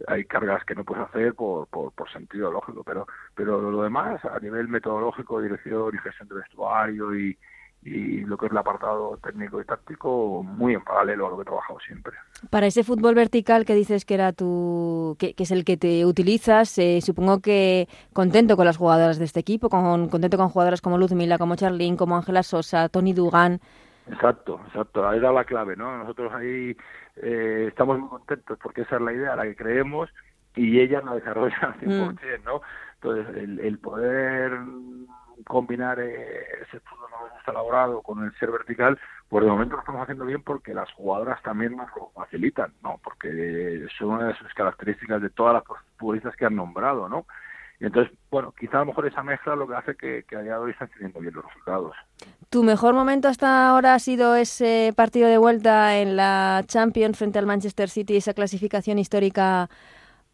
hay 0.07 0.25
cargas 0.25 0.65
que 0.65 0.75
no 0.75 0.85
puedes 0.85 1.05
hacer 1.05 1.35
por, 1.35 1.67
por, 1.69 1.93
por 1.93 2.11
sentido 2.11 2.51
lógico, 2.51 2.83
pero, 2.85 3.07
pero 3.35 3.71
lo 3.71 3.83
demás, 3.83 4.25
a 4.25 4.39
nivel 4.39 4.69
metodológico, 4.69 5.41
dirección 5.41 5.95
y 5.95 5.99
gestión 5.99 6.29
de 6.29 6.37
vestuario 6.37 7.15
y, 7.15 7.37
y 7.83 8.21
lo 8.27 8.37
que 8.37 8.47
es 8.47 8.53
el 8.53 8.59
apartado 8.59 9.19
técnico 9.23 9.61
y 9.61 9.65
táctico 9.65 10.43
muy 10.43 10.75
en 10.75 10.83
paralelo 10.83 11.27
a 11.27 11.31
lo 11.31 11.37
que 11.37 11.43
he 11.43 11.45
trabajado 11.47 11.81
siempre. 11.81 12.13
Para 12.51 12.67
ese 12.67 12.85
fútbol 12.85 13.15
vertical 13.15 13.65
que 13.65 13.75
dices 13.75 14.05
que 14.05 14.15
era 14.15 14.33
tu 14.33 15.17
que, 15.19 15.35
es 15.37 15.51
el 15.51 15.65
que 15.65 15.77
te 15.77 16.05
utilizas, 16.05 16.77
eh, 16.79 17.01
supongo 17.01 17.41
que 17.41 17.89
contento 18.13 18.57
con 18.57 18.67
las 18.67 18.77
jugadoras 18.77 19.19
de 19.19 19.25
este 19.25 19.41
equipo, 19.41 19.71
con, 19.71 20.09
contento 20.09 20.37
con 20.37 20.51
jugadoras 20.51 20.83
como 20.83 20.99
Luzmila, 20.99 21.39
como 21.39 21.57
Charlene, 21.57 21.97
como 21.97 22.17
Ángela 22.17 22.43
Sosa, 22.43 22.89
Tony 22.91 23.15
Dugan. 23.15 23.61
Exacto, 24.09 24.61
exacto, 24.67 25.09
ahí 25.09 25.21
da 25.21 25.33
la 25.33 25.45
clave, 25.45 25.77
¿no? 25.77 25.97
Nosotros 25.99 26.33
ahí 26.35 26.77
eh, 27.17 27.67
estamos 27.69 27.99
muy 27.99 28.09
contentos 28.09 28.59
porque 28.63 28.83
esa 28.83 28.97
es 28.97 29.03
la 29.03 29.13
idea, 29.13 29.37
la 29.37 29.45
que 29.45 29.57
creemos 29.57 30.11
y 30.55 30.81
ella 30.81 31.01
la 31.03 31.15
desarrolla 31.15 31.57
al 31.63 31.81
100%, 31.81 32.13
mm. 32.13 32.45
¿no? 32.45 32.61
Entonces, 33.03 33.37
el, 33.37 33.61
el 33.61 33.79
poder 33.79 34.53
combinar 35.47 36.01
eh, 36.01 36.45
ese 36.63 36.81
fútbol 36.81 37.11
no 37.11 37.53
elaborado 37.53 38.03
con 38.03 38.25
el 38.25 38.33
ser 38.39 38.51
vertical, 38.51 38.99
pues 39.29 39.45
de 39.45 39.51
momento 39.51 39.75
lo 39.75 39.81
estamos 39.81 40.03
haciendo 40.03 40.25
bien 40.25 40.43
porque 40.43 40.75
las 40.75 40.91
jugadoras 40.93 41.43
también 41.43 41.77
nos 41.77 41.89
lo 41.97 42.11
facilitan, 42.15 42.73
¿no? 42.83 43.01
Porque 43.03 43.87
son 43.99 44.11
una 44.11 44.29
de 44.29 44.35
sus 44.37 44.53
características 44.55 45.23
de 45.23 45.31
todas 45.31 45.55
las 45.55 45.65
futbolistas 45.99 46.37
que 46.37 46.47
han 46.47 46.57
nombrado, 46.57 47.09
¿no? 47.09 47.27
Y 47.81 47.87
entonces, 47.87 48.13
bueno, 48.31 48.53
quizá 48.59 48.77
a 48.77 48.81
lo 48.81 48.87
mejor 48.87 49.07
esa 49.07 49.23
mezcla 49.23 49.57
lo 49.57 49.67
que 49.67 49.75
hace 49.75 49.97
que, 49.97 50.25
que 50.29 50.37
a 50.37 50.43
día 50.43 50.53
de 50.53 50.59
hoy 50.59 50.73
están 50.73 50.89
teniendo 50.89 51.19
bien 51.19 51.33
los 51.33 51.45
resultados. 51.47 51.97
¿Tu 52.51 52.63
mejor 52.63 52.93
momento 52.93 53.29
hasta 53.29 53.71
ahora 53.71 53.95
ha 53.95 53.99
sido 53.99 54.37
ese 54.37 54.93
partido 54.95 55.29
de 55.29 55.39
vuelta 55.39 55.97
en 55.97 56.15
la 56.15 56.63
Champions 56.67 57.17
frente 57.17 57.39
al 57.39 57.47
Manchester 57.47 57.89
City, 57.89 58.17
esa 58.17 58.35
clasificación 58.35 58.99
histórica 58.99 59.71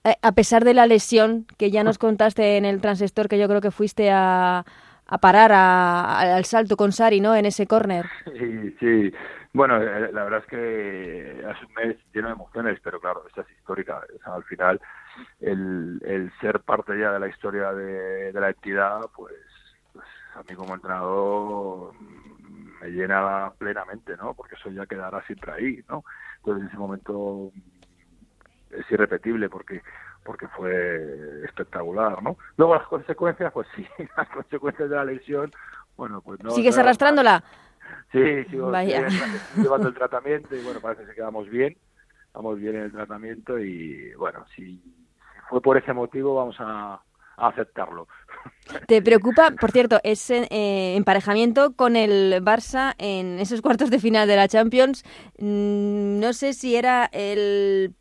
eh, 0.07 0.17
a 0.23 0.33
pesar 0.33 0.65
de 0.65 0.73
la 0.73 0.87
lesión 0.87 1.47
que 1.57 1.71
ya 1.71 1.83
nos 1.83 1.99
contaste 2.07 2.57
en 2.57 2.65
el 2.65 2.81
transistor, 2.81 3.29
que 3.29 3.39
yo 3.39 3.49
creo 3.49 3.61
que 3.61 3.71
fuiste 3.71 4.11
a, 4.11 4.65
a 5.09 5.19
parar 5.19 5.53
al 5.53 6.45
salto 6.45 6.77
con 6.77 6.93
Sari, 6.93 7.21
¿no? 7.21 7.35
En 7.35 7.47
ese 7.47 7.67
córner. 7.67 8.07
Sí, 8.39 8.77
sí. 8.81 9.13
Bueno, 9.53 9.81
eh, 9.83 10.13
la 10.13 10.25
verdad 10.25 10.41
es 10.41 10.47
que 10.47 11.31
es 11.41 11.63
un 11.63 11.75
mes 11.75 11.97
lleno 12.13 12.29
de 12.29 12.35
emociones, 12.35 12.79
pero 12.83 13.01
claro, 13.01 13.25
esta 13.27 13.41
es 13.41 13.51
histórica. 13.53 14.03
al 14.25 14.45
final, 14.45 14.79
el, 15.41 15.99
el 16.05 16.31
ser 16.41 16.61
parte 16.61 16.99
ya 16.99 17.13
de 17.13 17.21
la 17.21 17.29
historia 17.29 17.73
de, 17.73 18.33
la 18.35 18.51
entidad, 18.51 19.01
pues, 19.15 19.35
pues, 19.95 20.05
a 20.35 20.43
mí 20.43 20.55
como 20.55 20.75
entrenador 20.75 21.95
me 22.83 22.89
llena 22.89 23.51
plenamente, 23.57 24.15
¿no? 24.19 24.35
Porque 24.35 24.57
eso 24.57 24.71
ya 24.71 24.85
quedará 24.85 25.23
siempre 25.23 25.53
ahí, 25.53 25.85
¿no? 25.89 26.05
Entonces, 26.39 26.65
en 26.65 26.69
ese 26.69 26.79
momento 26.79 27.51
es 28.71 28.91
irrepetible 28.91 29.49
porque 29.49 29.81
porque 30.27 30.49
fue 30.49 31.45
espectacular, 31.45 32.23
¿no? 32.23 32.37
Luego 32.57 32.75
las 32.75 32.87
consecuencias, 32.89 33.53
pues 33.53 33.67
sí, 33.75 33.87
las 34.17 34.29
consecuencias 34.29 34.91
de 34.91 34.97
la 34.97 35.05
lesión, 35.05 35.53
bueno, 35.97 36.21
pues 36.21 36.43
no... 36.43 36.51
¿Sigues 36.51 36.77
arrastrándola? 36.77 37.43
Sí, 38.11 38.45
sigo, 38.51 38.73
llevando 38.73 39.89
el 39.89 39.95
tratamiento 39.95 40.55
y 40.55 40.63
bueno, 40.63 40.81
parece 40.81 41.07
que 41.07 41.15
quedamos 41.15 41.49
bien, 41.49 41.77
vamos 42.35 42.59
bien 42.59 42.77
en 42.77 42.83
el 42.83 42.93
tratamiento 42.93 43.59
y 43.59 44.13
bueno, 44.15 44.45
si, 44.55 44.83
fue 45.49 45.61
por 45.61 45.77
ese 45.77 45.93
motivo 45.93 46.35
vamos 46.35 46.57
a, 46.59 47.01
aceptarlo. 47.39 48.09
¿Te 48.89 49.03
preocupa, 49.03 49.51
por 49.61 49.71
cierto, 49.71 50.01
ese 50.05 50.49
eh, 50.51 50.97
emparejamiento 50.97 51.75
con 51.75 51.95
el 51.95 52.43
Barça 52.43 52.95
en 52.97 53.39
esos 53.39 53.61
cuartos 53.61 53.91
de 53.91 53.99
final 53.99 54.27
de 54.27 54.37
la 54.37 54.49
Champions? 54.49 55.05
Mm, 55.39 56.19
no 56.19 56.33
sé 56.33 56.55
si 56.55 56.77
era 56.77 57.11
el 57.13 57.95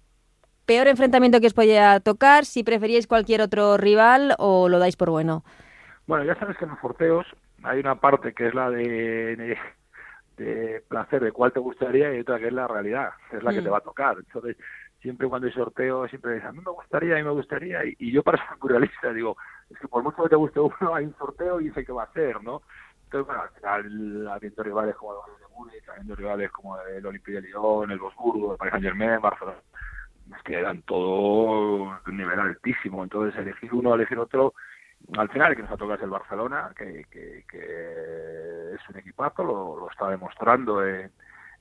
peor 0.66 0.88
enfrentamiento 0.88 1.40
que 1.40 1.48
os 1.48 1.54
podía 1.54 2.00
tocar, 2.00 2.46
si 2.46 2.64
preferíais 2.64 3.08
cualquier 3.08 3.42
otro 3.42 3.78
rival 3.78 4.36
o 4.38 4.70
lo 4.70 4.80
dais 4.80 4.98
por 4.98 5.10
bueno. 5.10 5.44
Bueno, 6.08 6.26
ya 6.26 6.36
sabes 6.36 6.58
que 6.58 6.66
en 6.66 6.72
los 6.72 6.80
sorteos 6.80 7.26
hay 7.64 7.80
una 7.80 7.96
parte 7.96 8.34
que 8.34 8.48
es 8.48 8.54
la 8.54 8.70
de, 8.70 9.58
de, 10.38 10.84
placer, 10.88 11.24
de 11.24 11.32
cuál 11.32 11.52
te 11.52 11.60
gustaría, 11.60 12.14
y 12.14 12.20
otra 12.20 12.40
que 12.40 12.48
es 12.48 12.54
la 12.54 12.68
realidad, 12.68 13.12
que 13.30 13.38
es 13.38 13.44
la 13.44 13.52
que 13.52 13.62
te 13.62 13.70
mm. 13.70 13.74
va 13.74 13.78
a 13.78 13.82
tocar. 13.82 14.18
Entonces, 14.18 14.58
siempre 15.02 15.28
cuando 15.28 15.48
hay 15.48 15.54
sorteo, 15.54 16.08
siempre 16.08 16.36
dicen, 16.36 16.50
a 16.50 16.52
mí 16.52 16.60
me 16.66 16.72
gustaría, 16.72 17.16
a 17.16 17.18
mí 17.18 17.24
me 17.24 17.32
gustaría, 17.32 17.80
y, 17.86 18.12
yo 18.12 18.24
para 18.24 18.38
ser 18.38 18.58
realista 18.62 19.14
digo, 19.14 19.38
es 19.70 19.80
que 19.80 19.88
por 19.88 20.04
mucho 20.04 20.24
que 20.24 20.30
te 20.30 20.36
guste 20.36 20.60
uno, 20.60 20.94
hay 20.94 21.06
un 21.06 21.16
sorteo 21.18 21.62
y 21.62 21.72
sé 21.72 21.86
qué 21.86 21.92
va 21.92 22.04
a 22.04 22.06
hacer, 22.06 22.44
¿no? 22.44 22.62
Entonces, 23.06 23.28
bueno, 23.28 23.42
al 23.44 23.50
final, 23.50 24.28
habiendo 24.28 24.64
rivales 24.64 24.96
como 24.96 25.14
el 25.14 25.40
de 25.40 25.56
Múnich, 25.56 25.90
habiendo 25.90 26.16
rivales 26.16 26.52
como 26.52 26.80
el 26.82 27.06
Olympique 27.06 27.40
de 27.40 27.48
Lyon, 27.48 27.92
el 27.92 28.00
Bosburgo, 28.00 28.54
el 28.54 28.58
Paris 28.58 28.72
Saint-Germain, 28.72 29.22
Barcelona, 29.22 29.58
que 30.44 30.58
eran 30.60 30.82
todo 30.84 32.00
nivel 32.08 32.40
altísimo, 32.40 33.04
entonces 33.04 33.40
elegir 33.40 33.74
uno, 33.74 33.96
elegir 33.96 34.20
otro, 34.20 34.54
al 35.18 35.30
final 35.30 35.52
el 35.52 35.56
que 35.56 35.64
nos 35.64 35.72
ha 35.72 35.78
tocado 35.78 35.96
es 35.96 36.04
el 36.04 36.10
Barcelona, 36.10 36.72
que, 36.76 37.06
que, 37.12 37.44
es 38.74 38.90
un 38.90 38.98
equipazo, 38.98 39.44
lo, 39.44 39.80
lo 39.80 39.90
está 39.90 40.10
demostrando 40.10 40.86
en, 40.86 41.12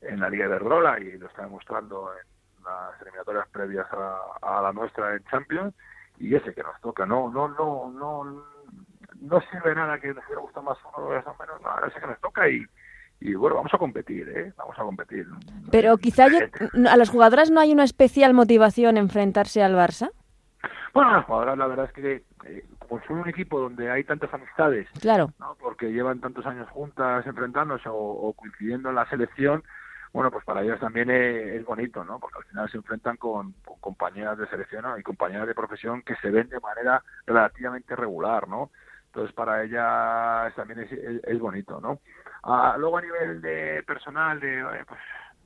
en 0.00 0.20
la 0.20 0.29
Liga 0.29 0.48
de 0.48 0.59
Rola 0.59 0.98
y 0.98 1.18
lo 1.18 1.27
está 1.27 1.42
demostrando 1.42 2.11
en 2.12 2.64
las 2.64 3.00
eliminatorias 3.03 3.48
previas 3.48 3.87
a, 3.92 4.62
la 4.62 4.72
nuestra 4.72 5.14
en 5.14 5.24
Champions, 5.24 5.74
y 6.18 6.35
ese 6.35 6.55
que 6.55 6.62
nos 6.62 6.81
toca, 6.81 7.05
no, 7.05 7.31
no, 7.31 7.48
no, 7.48 7.90
no, 7.90 8.44
no 9.20 9.40
sirve 9.50 9.74
nada 9.74 9.98
que 9.98 10.14
nos 10.14 10.24
hubiera 10.27 10.42
gustado 10.42 10.66
más 10.66 10.79
uno 10.96 11.07
o 11.07 11.11
menos, 11.11 11.61
no, 11.62 11.87
ese 11.87 12.00
que 12.00 12.07
nos 12.07 12.20
toca 12.20 12.48
y 12.48 12.64
y 13.20 13.35
bueno, 13.35 13.57
vamos 13.57 13.72
a 13.72 13.79
competir, 13.79 14.29
¿eh? 14.29 14.53
Vamos 14.57 14.79
a 14.79 14.83
competir. 14.83 15.27
Pero 15.70 15.96
quizá 15.96 16.27
a 16.27 16.96
las 16.96 17.09
jugadoras 17.09 17.50
no 17.50 17.61
hay 17.61 17.72
una 17.72 17.85
especial 17.85 18.35
motivación 18.35 18.96
enfrentarse 18.96 19.62
al 19.62 19.74
Barça. 19.74 20.11
Bueno, 20.92 21.12
las 21.12 21.24
jugadoras 21.24 21.59
la 21.59 21.66
verdad 21.66 21.87
es 21.87 21.92
que 21.92 22.24
eh, 22.44 22.66
como 22.79 23.03
son 23.07 23.18
un 23.18 23.29
equipo 23.29 23.59
donde 23.59 23.90
hay 23.90 24.05
tantas 24.05 24.33
amistades, 24.33 24.88
claro. 25.00 25.31
porque 25.61 25.92
llevan 25.92 26.20
tantos 26.20 26.46
años 26.46 26.68
juntas 26.70 27.27
enfrentándose 27.27 27.88
o, 27.90 28.33
coincidiendo 28.37 28.90
en 28.90 28.94
la 28.94 29.09
selección, 29.09 29.64
bueno, 30.12 30.31
pues 30.31 30.44
para 30.44 30.62
ellas 30.62 30.79
también 30.79 31.11
es, 31.11 31.64
bonito, 31.64 32.05
¿no? 32.05 32.20
Porque 32.20 32.38
al 32.38 32.44
final 32.44 32.70
se 32.70 32.77
enfrentan 32.77 33.16
con, 33.16 33.55
compañeras 33.81 34.38
de 34.38 34.46
selección 34.46 34.85
y 34.98 35.03
compañeras 35.03 35.48
de 35.48 35.55
profesión 35.55 36.03
que 36.03 36.14
se 36.16 36.31
ven 36.31 36.48
de 36.48 36.61
manera 36.61 37.03
relativamente 37.27 37.96
regular, 37.96 38.46
¿no? 38.48 38.70
Entonces 39.07 39.35
para 39.35 39.64
ellas 39.64 40.55
también 40.55 40.81
es, 40.81 40.92
es 40.92 41.38
bonito, 41.40 41.81
¿no? 41.81 41.98
Ah, 42.46 42.76
luego 42.78 42.98
a 42.98 43.02
nivel 43.02 43.40
de 43.40 43.83
personal, 43.87 44.38
de, 44.38 44.62
pues 44.87 45.00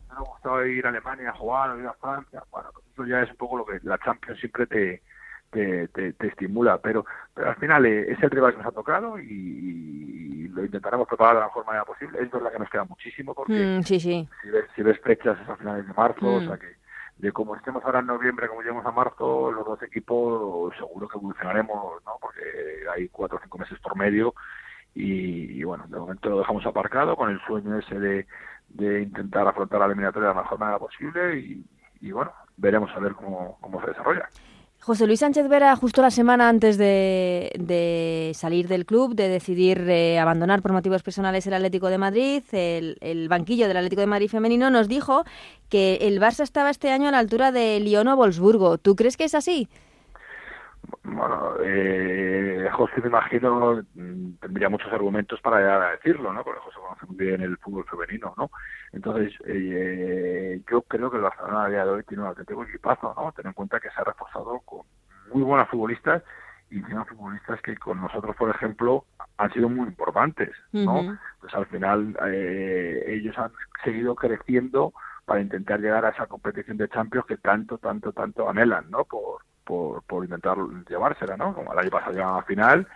me 0.08 0.16
ha 0.16 0.20
gustado 0.20 0.66
ir 0.66 0.84
a 0.84 0.88
Alemania 0.88 1.30
a 1.30 1.34
jugar, 1.34 1.70
o 1.70 1.78
ir 1.78 1.86
a 1.86 1.92
Francia, 1.94 2.42
bueno, 2.50 2.70
pues 2.72 2.84
eso 2.92 3.06
ya 3.06 3.22
es 3.22 3.30
un 3.30 3.36
poco 3.36 3.58
lo 3.58 3.64
que 3.64 3.78
la 3.84 3.98
Champions 3.98 4.40
siempre 4.40 4.66
te, 4.66 5.02
te, 5.50 6.26
estimula, 6.26 6.78
pero, 6.78 7.06
pero 7.34 7.50
al 7.50 7.56
final 7.56 7.86
eh, 7.86 8.10
es 8.10 8.22
el 8.22 8.30
rival 8.30 8.52
que 8.52 8.58
nos 8.58 8.66
ha 8.66 8.72
tocado 8.72 9.18
y, 9.18 10.48
lo 10.48 10.64
intentaremos 10.64 11.06
preparar 11.06 11.34
de 11.34 11.40
la 11.40 11.46
mejor 11.46 11.66
manera 11.66 11.84
posible. 11.84 12.20
Es 12.20 12.30
verdad 12.32 12.50
que 12.50 12.58
nos 12.58 12.70
queda 12.70 12.84
muchísimo 12.84 13.32
porque 13.32 13.52
mm, 13.52 13.82
sí, 13.82 14.00
sí. 14.00 14.28
Si, 14.42 14.50
ves, 14.50 14.64
si 14.74 14.82
ves 14.82 14.98
fechas 15.00 15.38
es 15.40 15.48
a 15.48 15.56
finales 15.56 15.86
de 15.86 15.92
marzo, 15.92 16.26
o 16.26 16.40
mm. 16.40 16.46
sea 16.46 16.56
que 16.56 16.78
de 17.18 17.30
como 17.30 17.54
estemos 17.54 17.84
ahora 17.84 18.00
en 18.00 18.06
noviembre, 18.06 18.48
como 18.48 18.62
llegamos 18.62 18.84
a 18.84 18.90
marzo, 18.90 19.52
los 19.52 19.64
dos 19.64 19.80
equipos 19.84 20.74
seguro 20.76 21.06
que 21.06 21.18
evolucionaremos, 21.18 22.02
¿no? 22.04 22.12
Porque 22.20 22.40
hay 22.92 23.08
cuatro 23.08 23.38
o 23.38 23.40
cinco 23.40 23.58
meses 23.58 23.78
por 23.78 23.96
medio 23.96 24.34
y, 25.00 25.62
bueno, 25.62 25.84
de 25.88 25.98
momento 25.98 26.28
lo 26.28 26.38
dejamos 26.40 26.66
aparcado 26.66 27.14
con 27.14 27.30
el 27.30 27.40
sueño 27.46 27.78
ese 27.78 28.00
de, 28.00 28.26
de 28.70 29.02
intentar 29.02 29.46
afrontar 29.46 29.78
la 29.78 29.86
eliminatoria 29.86 30.30
de 30.30 30.34
la 30.34 30.42
mejor 30.42 30.58
manera 30.58 30.78
posible 30.78 31.38
y, 32.00 32.10
bueno, 32.10 32.32
veremos 32.56 32.90
a 32.96 32.98
ver 32.98 33.12
cómo, 33.12 33.58
cómo 33.60 33.80
se 33.80 33.88
desarrolla. 33.88 34.28
José 34.80 35.06
Luis 35.06 35.20
Sánchez 35.20 35.48
Vera, 35.48 35.76
justo 35.76 36.02
la 36.02 36.10
semana 36.10 36.48
antes 36.48 36.78
de, 36.78 38.32
salir 38.34 38.68
del 38.68 38.86
club, 38.86 39.14
de 39.14 39.28
decidir 39.28 39.80
eh, 39.88 40.18
abandonar 40.18 40.62
por 40.62 40.72
motivos 40.72 41.02
personales 41.02 41.46
el 41.46 41.54
Atlético 41.54 41.88
de 41.88 41.98
Madrid, 41.98 42.42
el, 42.52 43.28
banquillo 43.28 43.68
del 43.68 43.76
Atlético 43.76 44.00
de 44.00 44.06
Madrid 44.06 44.28
femenino, 44.28 44.70
nos 44.70 44.88
dijo 44.88 45.24
que 45.68 45.96
el 46.02 46.20
Barça 46.20 46.42
estaba 46.42 46.70
este 46.70 46.90
año 46.90 47.08
a 47.08 47.12
la 47.12 47.18
altura 47.18 47.52
de 47.52 47.80
Lyon 47.80 48.08
o 48.08 48.16
Wolfsburgo. 48.16 48.78
¿Tú 48.78 48.96
crees 48.96 49.16
que 49.16 49.24
es 49.24 49.34
así? 49.34 49.68
Bueno, 51.02 51.54
eh, 51.62 52.68
José, 52.72 53.00
me 53.02 53.08
imagino, 53.08 53.82
mm, 53.94 54.34
tendría 54.40 54.68
muchos 54.68 54.92
argumentos 54.92 55.40
para 55.40 55.58
llegar 55.58 55.82
a 55.82 55.90
decirlo, 55.92 56.32
¿no? 56.32 56.44
Porque 56.44 56.60
José 56.60 56.78
conoce 56.80 57.06
muy 57.06 57.16
bien 57.16 57.40
el 57.40 57.56
fútbol 57.58 57.84
femenino, 57.84 58.34
¿no? 58.36 58.50
Entonces, 58.92 59.32
eh, 59.46 60.62
yo 60.70 60.82
creo 60.82 61.10
que 61.10 61.16
el 61.16 61.22
Barcelona 61.24 61.64
a 61.64 61.68
día 61.68 61.84
de 61.84 61.90
hoy 61.90 62.02
tiene 62.04 62.22
un 62.22 62.28
auténtico 62.28 62.64
equipazo, 62.64 63.14
¿no? 63.16 63.32
Ten 63.32 63.46
en 63.46 63.52
cuenta 63.52 63.80
que 63.80 63.90
se 63.90 64.00
ha 64.00 64.04
reforzado 64.04 64.60
con 64.60 64.82
muy 65.32 65.42
buenas 65.42 65.68
futbolistas 65.68 66.22
y 66.70 66.82
tiene 66.82 67.04
futbolistas 67.04 67.60
que 67.62 67.76
con 67.76 68.00
nosotros, 68.00 68.36
por 68.36 68.50
ejemplo, 68.50 69.04
han 69.38 69.52
sido 69.52 69.68
muy 69.68 69.88
importantes, 69.88 70.50
¿no? 70.72 71.18
Pues 71.40 71.54
al 71.54 71.66
final 71.66 72.16
eh, 72.26 73.04
ellos 73.08 73.36
han 73.38 73.52
seguido 73.84 74.14
creciendo 74.14 74.92
para 75.24 75.40
intentar 75.40 75.80
llegar 75.80 76.04
a 76.04 76.10
esa 76.10 76.26
competición 76.26 76.76
de 76.76 76.88
Champions 76.88 77.26
que 77.26 77.36
tanto, 77.36 77.78
tanto, 77.78 78.12
tanto 78.12 78.48
anhelan, 78.48 78.90
¿no? 78.90 79.04
Por, 79.04 79.42
por, 79.68 80.02
por 80.04 80.24
intentar 80.24 80.56
llevársela, 80.88 81.36
¿no? 81.36 81.54
Como 81.54 81.70
el 81.74 81.78
año 81.78 81.90
pasado 81.90 82.12
llegaron 82.12 82.34
a 82.34 82.38
la 82.38 82.44
final 82.44 82.88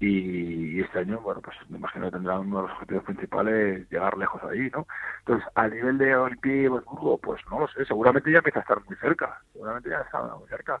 y, 0.00 0.80
este 0.80 1.00
año, 1.00 1.20
bueno, 1.20 1.42
pues 1.42 1.56
me 1.68 1.76
imagino 1.76 2.06
que 2.06 2.12
tendrán 2.12 2.40
uno 2.40 2.62
de 2.62 2.68
los 2.68 2.72
objetivos 2.72 3.04
principales 3.04 3.90
llegar 3.90 4.16
lejos 4.16 4.42
ahí, 4.44 4.70
¿no? 4.72 4.86
Entonces, 5.18 5.46
a 5.54 5.68
nivel 5.68 5.98
de 5.98 6.16
Olimpia 6.16 6.54
y 6.54 6.68
pues 6.68 7.40
no 7.50 7.60
lo 7.60 7.68
sé, 7.68 7.84
seguramente 7.84 8.32
ya 8.32 8.38
empieza 8.38 8.60
a 8.60 8.62
estar 8.62 8.82
muy 8.86 8.96
cerca, 8.96 9.42
seguramente 9.52 9.90
ya 9.90 10.00
está 10.00 10.22
muy 10.22 10.48
cerca. 10.48 10.80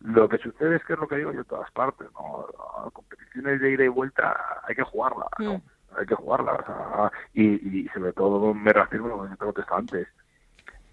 Lo 0.00 0.28
que 0.28 0.38
sucede 0.38 0.76
es 0.76 0.84
que 0.84 0.94
es 0.94 0.98
lo 0.98 1.06
que 1.06 1.16
digo 1.16 1.32
yo 1.32 1.40
en 1.40 1.46
todas 1.46 1.70
partes, 1.70 2.08
¿no? 2.14 2.46
competiciones 2.92 3.60
de 3.60 3.70
ida 3.70 3.84
y 3.84 3.88
vuelta 3.88 4.36
hay 4.64 4.74
que 4.74 4.82
jugarla, 4.82 5.26
¿no? 5.38 5.58
Mm. 5.58 5.62
Hay 5.96 6.06
que 6.06 6.14
jugarla, 6.14 7.12
y, 7.34 7.86
sobre 7.90 8.14
todo 8.14 8.52
me 8.54 8.72
refiero 8.72 9.22
a 9.22 9.44
lo 9.44 9.52
que 9.52 9.62
antes. 9.70 10.08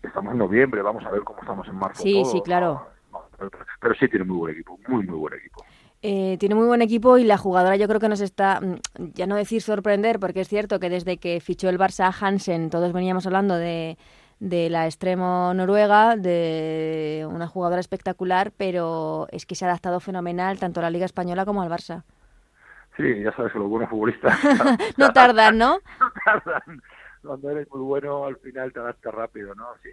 Estamos 0.03 0.33
en 0.33 0.39
noviembre, 0.39 0.81
vamos 0.81 1.05
a 1.05 1.11
ver 1.11 1.21
cómo 1.23 1.39
estamos 1.39 1.67
en 1.67 1.75
marzo. 1.75 2.03
Sí, 2.03 2.23
sí, 2.25 2.41
claro 2.41 2.85
pero, 3.79 3.95
sí 3.95 4.07
tiene 4.07 4.25
muy 4.25 4.37
buen 4.37 4.53
equipo, 4.53 4.79
muy, 4.87 5.05
muy 5.05 5.17
buen 5.17 5.33
equipo. 5.33 5.65
Eh, 6.01 6.37
tiene 6.39 6.55
muy 6.55 6.65
buen 6.65 6.81
equipo 6.81 7.17
y 7.17 7.25
la 7.25 7.37
jugadora 7.37 7.75
yo 7.75 7.87
creo 7.87 7.99
que 7.99 8.07
nos 8.07 8.21
está, 8.21 8.61
mm, 8.61 9.13
ya 9.15 9.27
no 9.27 9.35
decir 9.35 9.61
sorprender, 9.61 10.19
porque 10.19 10.41
es 10.41 10.47
cierto 10.47 10.79
que 10.79 10.89
desde 10.89 11.17
que 11.17 11.41
fichó 11.41 11.69
el 11.69 11.77
Barça 11.77 12.13
Hansen 12.17 12.69
todos 12.69 12.93
veníamos 12.93 13.25
hablando 13.25 13.55
de, 13.55 13.97
de 14.39 14.69
la 14.69 14.85
extremo 14.85 15.53
noruega, 15.53 16.15
de 16.15 17.27
una 17.29 17.47
jugadora 17.47 17.81
espectacular, 17.81 18.51
pero 18.55 19.27
es 19.31 19.45
que 19.45 19.55
se 19.55 19.65
ha 19.65 19.67
adaptado 19.67 19.99
fenomenal 19.99 20.57
tanto 20.59 20.79
a 20.79 20.83
la 20.83 20.89
Liga 20.89 21.05
Española 21.05 21.45
como 21.45 21.61
al 21.61 21.69
Barça. 21.69 22.03
Sí, 22.95 23.21
ya 23.21 23.33
sabes 23.35 23.53
que 23.53 23.59
los 23.59 23.69
buenos 23.69 23.89
futbolistas... 23.89 24.37
no 24.97 25.11
tardan, 25.11 25.57
¿no? 25.57 25.79
no 25.99 26.11
tardan. 26.23 26.81
Cuando 27.21 27.51
eres 27.51 27.69
muy 27.71 27.81
bueno, 27.81 28.25
al 28.25 28.37
final 28.37 28.71
te 28.71 28.79
adaptas 28.79 29.13
rápido, 29.13 29.53
¿no? 29.55 29.67
Sí, 29.83 29.89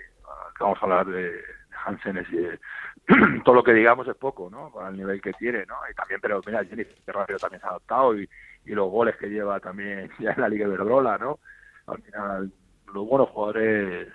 vamos 0.61 0.79
a 0.81 0.85
hablar 0.85 1.07
de 1.07 1.41
Hansen 1.87 2.19
es, 2.19 2.33
eh, 2.33 2.59
todo 3.45 3.55
lo 3.55 3.63
que 3.63 3.73
digamos 3.73 4.07
es 4.09 4.17
poco, 4.17 4.51
¿no? 4.51 4.73
El 4.87 4.97
nivel 4.97 5.21
que 5.21 5.33
tiene, 5.35 5.65
¿no? 5.67 5.77
Y 5.91 5.95
también, 5.95 6.21
pero 6.21 6.41
mira, 6.45 6.65
Jennifer 6.65 6.97
rápido 7.07 7.39
también 7.39 7.61
se 7.61 7.67
ha 7.67 7.71
adaptado 7.71 8.19
y, 8.19 8.29
y 8.65 8.71
los 8.73 8.91
goles 8.91 9.17
que 9.17 9.29
lleva 9.29 9.61
también 9.61 10.11
ya 10.19 10.33
en 10.33 10.41
la 10.41 10.49
Liga 10.49 10.67
Iberdrola, 10.67 11.17
¿no? 11.19 11.39
Al 11.87 12.03
final, 12.03 12.53
los 12.93 13.09
buenos 13.09 13.29
jugadores 13.31 14.09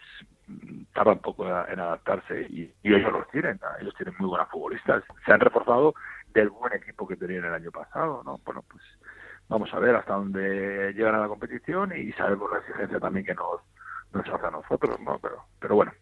tardan 0.93 1.19
poco 1.19 1.47
en 1.47 1.79
adaptarse 1.79 2.41
y, 2.49 2.73
ellos 2.83 3.11
los 3.11 3.27
tienen, 3.29 3.59
ellos 3.79 3.93
tienen 3.95 4.15
muy 4.19 4.27
buenas 4.27 4.49
futbolistas, 4.49 5.03
se 5.25 5.31
han 5.31 5.39
reforzado 5.39 5.93
del 6.33 6.49
buen 6.49 6.73
equipo 6.73 7.07
que 7.07 7.15
tenían 7.15 7.45
el 7.45 7.53
año 7.53 7.71
pasado, 7.71 8.21
¿no? 8.25 8.39
Bueno, 8.43 8.63
pues 8.69 8.83
vamos 9.47 9.73
a 9.73 9.79
ver 9.79 9.95
hasta 9.95 10.13
dónde 10.13 10.93
llegan 10.93 11.15
a 11.15 11.19
la 11.19 11.27
competición 11.27 11.93
y 11.95 12.11
sabemos 12.13 12.51
la 12.51 12.59
exigencia 12.59 12.99
también 12.99 13.25
que 13.25 13.35
nos, 13.35 13.61
nos 14.13 14.27
hace 14.27 14.45
a 14.45 14.51
nosotros, 14.51 14.99
¿no? 14.99 15.19
Pero, 15.19 15.45
pero 15.59 15.75
bueno, 15.75 15.93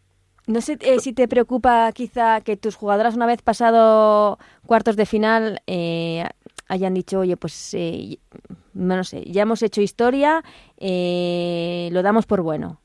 no 0.49 0.61
sé 0.61 0.79
eh, 0.81 0.99
si 0.99 1.13
te 1.13 1.27
preocupa 1.27 1.91
quizá 1.91 2.41
que 2.41 2.57
tus 2.57 2.75
jugadoras 2.75 3.15
una 3.15 3.27
vez 3.27 3.41
pasado 3.43 4.39
cuartos 4.65 4.95
de 4.95 5.05
final 5.05 5.61
eh, 5.67 6.25
hayan 6.67 6.95
dicho, 6.95 7.19
oye, 7.19 7.37
pues 7.37 7.75
eh, 7.75 8.17
no 8.73 9.03
sé, 9.03 9.23
ya 9.25 9.43
hemos 9.43 9.61
hecho 9.61 9.81
historia, 9.81 10.43
lo 10.79 12.01
damos 12.01 12.25
por 12.25 12.41
bueno. 12.41 12.81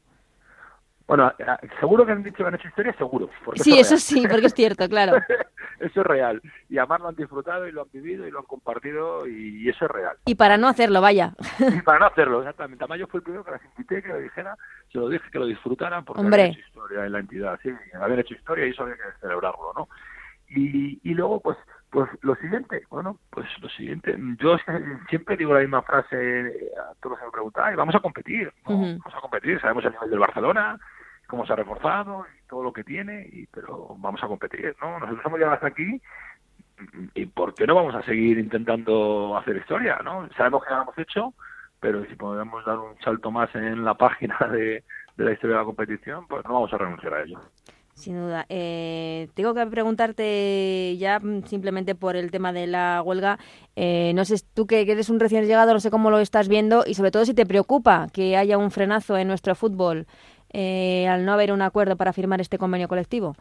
Bueno, 1.06 1.32
seguro 1.80 2.04
que 2.04 2.12
han 2.12 2.22
dicho 2.22 2.36
que 2.36 2.44
han 2.44 2.54
hecho 2.54 2.68
historia, 2.68 2.94
seguro. 2.98 3.30
Sí, 3.56 3.78
eso, 3.78 3.96
sí, 3.96 4.26
porque 4.28 4.46
es 4.46 4.54
cierto, 4.54 4.86
claro. 4.88 5.16
eso 5.80 6.00
es 6.00 6.06
real. 6.06 6.40
Y 6.68 6.78
además 6.78 7.00
lo 7.00 7.08
han 7.08 7.16
disfrutado 7.16 7.66
y 7.66 7.72
lo 7.72 7.82
han 7.82 7.88
vivido 7.92 8.26
y 8.26 8.30
lo 8.30 8.40
han 8.40 8.44
compartido 8.44 9.26
y, 9.26 9.68
eso 9.68 9.84
es 9.86 9.90
real. 9.90 10.16
Y 10.26 10.34
para 10.34 10.56
no 10.56 10.68
hacerlo, 10.68 11.00
vaya. 11.00 11.34
Y 11.58 11.82
para 11.82 11.98
no 11.98 12.06
hacerlo, 12.06 12.40
exactamente. 12.40 12.84
Además 12.84 13.00
yo 13.00 13.06
fui 13.06 13.18
el 13.18 13.24
primero 13.24 13.44
que 13.44 13.52
las 13.52 13.64
invité, 13.64 14.02
que 14.02 14.08
lo 14.08 14.18
dijera, 14.18 14.56
se 14.92 14.98
lo 14.98 15.08
dije, 15.08 15.30
que 15.30 15.38
lo 15.38 15.46
disfrutaran 15.46 16.04
porque 16.04 16.22
habían 16.22 16.50
hecho 16.50 16.60
historia 16.60 17.06
en 17.06 17.12
la 17.12 17.18
entidad. 17.20 17.58
Sí, 17.62 17.70
habían 18.00 18.20
hecho 18.20 18.34
historia 18.34 18.66
y 18.66 18.70
eso 18.70 18.82
había 18.82 18.96
que 18.96 19.02
celebrarlo, 19.20 19.72
¿no? 19.74 19.88
Y, 20.48 21.00
y 21.02 21.14
luego, 21.14 21.40
pues, 21.40 21.56
pues 21.94 22.10
lo 22.22 22.34
siguiente, 22.36 22.84
bueno, 22.90 23.18
pues 23.30 23.46
lo 23.60 23.68
siguiente, 23.68 24.16
yo 24.38 24.56
siempre 25.08 25.36
digo 25.36 25.54
la 25.54 25.60
misma 25.60 25.82
frase 25.82 26.70
a 26.76 26.92
todos 27.00 27.12
los 27.12 27.18
que 27.20 27.26
me 27.26 27.30
preguntan, 27.30 27.76
vamos 27.76 27.94
a 27.94 28.00
competir, 28.00 28.52
vamos 28.64 29.14
a 29.14 29.20
competir, 29.20 29.60
sabemos 29.60 29.84
el 29.84 29.92
nivel 29.92 30.10
del 30.10 30.18
Barcelona, 30.18 30.78
cómo 31.26 31.46
se 31.46 31.52
ha 31.52 31.56
reforzado 31.56 32.26
y 32.26 32.48
todo 32.48 32.62
lo 32.62 32.72
que 32.72 32.84
tiene, 32.84 33.28
y, 33.32 33.46
pero 33.46 33.96
vamos 33.98 34.22
a 34.22 34.28
competir, 34.28 34.74
¿no? 34.80 34.98
Nosotros 34.98 35.24
hemos 35.26 35.38
llegado 35.38 35.54
hasta 35.54 35.68
aquí 35.68 36.00
y 37.14 37.26
¿por 37.26 37.54
qué 37.54 37.66
no 37.66 37.74
vamos 37.74 37.94
a 37.94 38.02
seguir 38.02 38.38
intentando 38.38 39.36
hacer 39.36 39.56
historia, 39.56 39.98
no? 40.04 40.28
Sabemos 40.36 40.62
que 40.64 40.70
ya 40.70 40.76
lo 40.76 40.82
hemos 40.82 40.98
hecho, 40.98 41.34
pero 41.80 42.04
si 42.06 42.14
podemos 42.14 42.64
dar 42.64 42.78
un 42.78 42.98
salto 43.02 43.30
más 43.30 43.54
en 43.54 43.84
la 43.84 43.94
página 43.94 44.38
de, 44.52 44.84
la 45.16 45.32
historia 45.32 45.56
de 45.56 45.62
la 45.62 45.66
competición, 45.66 46.26
pues 46.26 46.44
no 46.44 46.54
vamos 46.54 46.72
a 46.72 46.78
renunciar 46.78 47.14
a 47.14 47.22
ello. 47.22 47.40
Sin 47.94 48.16
duda. 48.16 48.44
Eh, 48.48 49.28
tengo 49.34 49.54
que 49.54 49.64
preguntarte 49.66 50.96
ya 50.98 51.20
mm, 51.20 51.44
simplemente 51.44 51.94
por 51.94 52.16
el 52.16 52.32
tema 52.32 52.52
de 52.52 52.66
la 52.66 53.00
huelga. 53.02 53.38
Eh, 53.76 54.12
no 54.16 54.24
sé, 54.24 54.34
tú 54.52 54.66
que 54.66 54.80
eres 54.80 55.10
un 55.10 55.20
recién 55.20 55.46
llegado, 55.46 55.72
no 55.72 55.78
sé 55.78 55.92
cómo 55.92 56.10
lo 56.10 56.18
estás 56.18 56.48
viendo 56.48 56.82
y 56.84 56.94
sobre 56.94 57.12
todo 57.12 57.24
si 57.24 57.34
te 57.34 57.46
preocupa 57.46 58.08
que 58.12 58.36
haya 58.36 58.58
un 58.58 58.72
frenazo 58.72 59.16
en 59.16 59.28
nuestro 59.28 59.54
fútbol 59.54 60.06
eh, 60.54 61.08
al 61.08 61.24
no 61.24 61.32
haber 61.32 61.52
un 61.52 61.62
acuerdo 61.62 61.96
para 61.96 62.12
firmar 62.12 62.40
este 62.40 62.58
convenio 62.58 62.86
colectivo? 62.86 63.34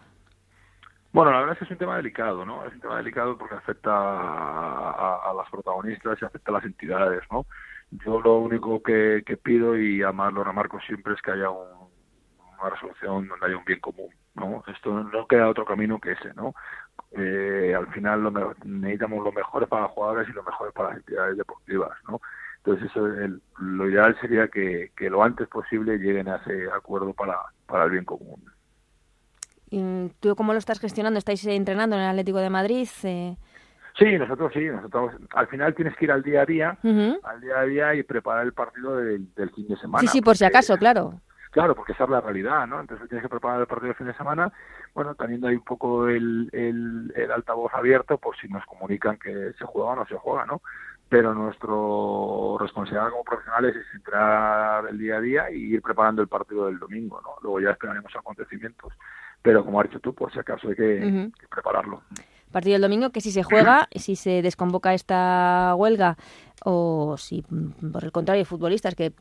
Bueno, 1.11 1.31
la 1.31 1.41
verdad 1.41 1.53
es 1.53 1.59
que 1.59 1.65
es 1.65 1.71
un 1.71 1.77
tema 1.77 1.95
delicado, 1.95 2.43
¿no? 2.43 2.65
Es 2.65 2.73
un 2.73 2.79
tema 2.79 2.97
delicado 2.97 3.37
porque 3.37 3.53
afecta 3.53 3.91
a, 3.91 5.31
las 5.37 5.47
protagonistas 5.51 6.19
y 6.19 6.25
afecta 6.25 6.49
a 6.49 6.55
las 6.55 6.65
entidades, 6.65 7.21
¿no? 7.31 7.45
Yo 7.91 8.19
lo 8.19 8.39
único 8.39 8.81
que, 8.81 9.23
pido, 9.43 9.77
y 9.77 10.01
además 10.01 10.33
lo 10.33 10.43
remarco 10.43 10.79
siempre, 10.79 11.13
es 11.13 11.21
que 11.21 11.29
haya 11.29 11.51
una 11.51 12.69
resolución 12.71 13.27
donde 13.27 13.45
haya 13.45 13.57
un 13.57 13.65
bien 13.65 13.79
común, 13.79 14.09
¿no? 14.33 14.63
Esto 14.65 15.03
no 15.03 15.27
queda 15.27 15.49
otro 15.49 15.65
camino 15.65 15.99
que 15.99 16.13
ese, 16.13 16.33
¿no? 16.33 16.55
Eh, 17.11 17.75
al 17.77 17.93
final 17.93 18.23
lo 18.23 18.55
necesitamos 18.65 19.23
lo 19.23 19.31
mejor 19.31 19.67
para 19.67 19.83
los 19.83 19.91
jugadores 19.91 20.27
y 20.27 20.33
lo 20.33 20.41
mejor 20.41 20.73
para 20.73 20.89
las 20.89 20.97
entidades 20.97 21.37
deportivas, 21.37 21.91
¿no? 22.09 22.19
Entonces, 22.65 22.89
eso, 22.91 23.05
lo 23.59 23.89
ideal 23.89 24.17
sería 24.21 24.47
que, 24.47 24.89
lo 25.09 25.21
antes 25.21 25.47
posible 25.49 25.97
lleguen 25.97 26.29
a 26.29 26.37
ese 26.37 26.69
acuerdo 26.73 27.13
para, 27.13 27.37
para 27.65 27.85
el 27.85 27.91
bien 27.91 28.05
común. 28.05 28.41
¿Y 29.69 30.09
¿Tú 30.21 30.35
cómo 30.35 30.53
lo 30.53 30.59
estás 30.59 30.79
gestionando? 30.79 31.17
¿Estáis 31.17 31.45
entrenando 31.45 31.97
en 31.97 32.03
el 32.03 32.09
Atlético 32.09 32.37
de 32.37 32.49
Madrid? 32.49 32.87
Eh... 33.03 33.35
Sí, 33.97 34.17
nosotros 34.17 34.51
sí, 34.53 34.61
nosotros 34.65 35.13
al 35.35 35.47
final 35.47 35.75
tienes 35.75 35.95
que 35.97 36.05
ir 36.05 36.11
al 36.11 36.23
día 36.23 36.41
a 36.41 36.45
día, 36.45 36.77
al 37.23 37.41
día 37.41 37.59
a 37.59 37.63
día 37.63 37.95
y 37.95 38.03
preparar 38.03 38.45
el 38.45 38.53
partido 38.53 38.95
del, 38.97 39.27
fin 39.53 39.67
de 39.67 39.75
semana. 39.77 39.99
Sí, 39.99 40.07
sí, 40.07 40.21
por 40.21 40.37
si 40.37 40.45
acaso, 40.45 40.77
claro. 40.77 41.19
Claro, 41.51 41.75
porque 41.75 41.91
esa 41.91 42.05
es 42.05 42.09
la 42.09 42.21
realidad, 42.21 42.65
¿no? 42.65 42.79
Entonces 42.79 43.07
tienes 43.09 43.23
que 43.23 43.29
preparar 43.29 43.61
el 43.61 43.67
partido 43.67 43.89
del 43.89 43.97
fin 43.97 44.07
de 44.07 44.15
semana, 44.15 44.51
bueno, 44.95 45.13
teniendo 45.13 45.47
ahí 45.47 45.55
un 45.55 45.63
poco 45.63 46.07
el, 46.07 46.49
el, 46.51 47.13
el 47.15 47.31
altavoz 47.31 47.71
abierto 47.75 48.17
por 48.17 48.35
si 48.37 48.47
nos 48.47 48.65
comunican 48.65 49.17
que 49.17 49.53
se 49.59 49.65
juega 49.65 49.91
o 49.91 49.95
no 49.95 50.05
se 50.07 50.15
juega, 50.15 50.45
¿no? 50.45 50.61
Pero 51.09 51.33
nuestro 51.33 52.57
responsabilidad 52.59 53.11
como 53.11 53.23
profesionales 53.23 53.75
es 53.75 53.85
entrar 53.95 54.87
el 54.89 54.97
día 54.97 55.17
a 55.17 55.21
día 55.21 55.51
y 55.51 55.75
ir 55.75 55.81
preparando 55.81 56.21
el 56.21 56.27
partido 56.27 56.65
del 56.65 56.79
domingo, 56.79 57.21
¿no? 57.21 57.35
Luego 57.41 57.59
ya 57.59 57.71
esperaremos 57.71 58.11
acontecimientos, 58.15 58.93
pero 59.41 59.63
como 59.63 59.79
has 59.79 59.87
dicho 59.87 59.99
tú, 59.99 60.13
por 60.13 60.31
si 60.33 60.39
acaso 60.39 60.69
hay 60.69 60.75
que, 60.75 61.31
prepararlo. 61.49 62.01
Partido 62.51 62.73
del 62.73 62.81
domingo 62.83 63.11
que 63.11 63.21
si 63.21 63.31
se 63.31 63.43
juega, 63.43 63.87
si 63.95 64.15
se 64.15 64.41
desconvoca 64.41 64.93
esta 64.93 65.73
huelga 65.75 66.17
o 66.63 67.15
si 67.17 67.43
por 67.91 68.03
el 68.03 68.11
contrario 68.11 68.41
hay 68.41 68.45
futbolistas 68.45 68.95
que 68.95 69.13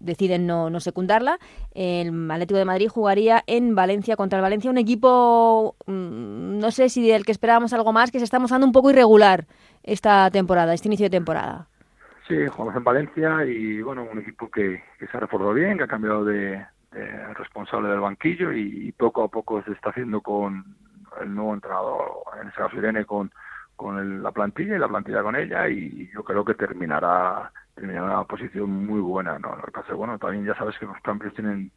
deciden 0.00 0.46
no, 0.46 0.68
no 0.68 0.80
secundarla, 0.80 1.38
el 1.74 2.30
Atlético 2.30 2.58
de 2.58 2.64
Madrid 2.64 2.88
jugaría 2.88 3.42
en 3.46 3.74
Valencia 3.74 4.16
contra 4.16 4.38
el 4.38 4.42
Valencia, 4.42 4.70
un 4.70 4.78
equipo, 4.78 5.76
mm, 5.86 6.58
no 6.58 6.70
sé 6.70 6.88
si 6.88 7.08
del 7.08 7.24
que 7.24 7.32
esperábamos 7.32 7.72
algo 7.72 7.92
más, 7.92 8.10
que 8.10 8.18
se 8.18 8.24
está 8.24 8.38
mostrando 8.38 8.66
un 8.66 8.72
poco 8.72 8.90
irregular 8.90 9.46
esta 9.82 10.30
temporada, 10.30 10.74
este 10.74 10.88
inicio 10.88 11.06
de 11.06 11.10
temporada. 11.10 11.66
Sí, 12.28 12.46
jugamos 12.46 12.76
en 12.76 12.84
Valencia 12.84 13.44
y 13.44 13.82
bueno, 13.82 14.06
un 14.10 14.20
equipo 14.20 14.50
que, 14.50 14.82
se 14.98 15.16
ha 15.16 15.20
reforzado 15.20 15.54
bien, 15.54 15.76
que 15.76 15.84
ha 15.84 15.88
cambiado 15.88 16.24
de, 16.24 16.64
responsable 17.34 17.88
del 17.88 18.00
banquillo 18.00 18.52
y, 18.52 18.92
poco 18.92 19.24
a 19.24 19.28
poco 19.28 19.62
se 19.62 19.72
está 19.72 19.90
haciendo 19.90 20.20
con 20.20 20.64
el 21.20 21.34
nuevo 21.34 21.54
entrenador, 21.54 22.22
en 22.40 22.48
ese 22.48 22.56
caso 22.56 22.76
Irene, 22.76 23.04
con, 23.04 23.30
con 23.76 24.22
la 24.22 24.30
plantilla 24.30 24.76
y 24.76 24.78
la 24.78 24.88
plantilla 24.88 25.22
con 25.22 25.36
ella 25.36 25.68
y 25.68 26.10
yo 26.12 26.22
creo 26.22 26.44
que 26.44 26.54
terminará 26.54 27.50
terminará 27.74 28.04
una 28.04 28.24
posición 28.24 28.70
muy 28.86 29.00
buena. 29.00 29.38
¿no? 29.38 29.56
Lo 29.56 29.62
que 29.62 29.72
pasa 29.72 29.94
bueno, 29.94 30.18
también 30.18 30.44
ya 30.44 30.54
sabes 30.54 30.78
que 30.78 30.86
los 30.86 31.00
cambios 31.02 31.34
tienen 31.34 31.70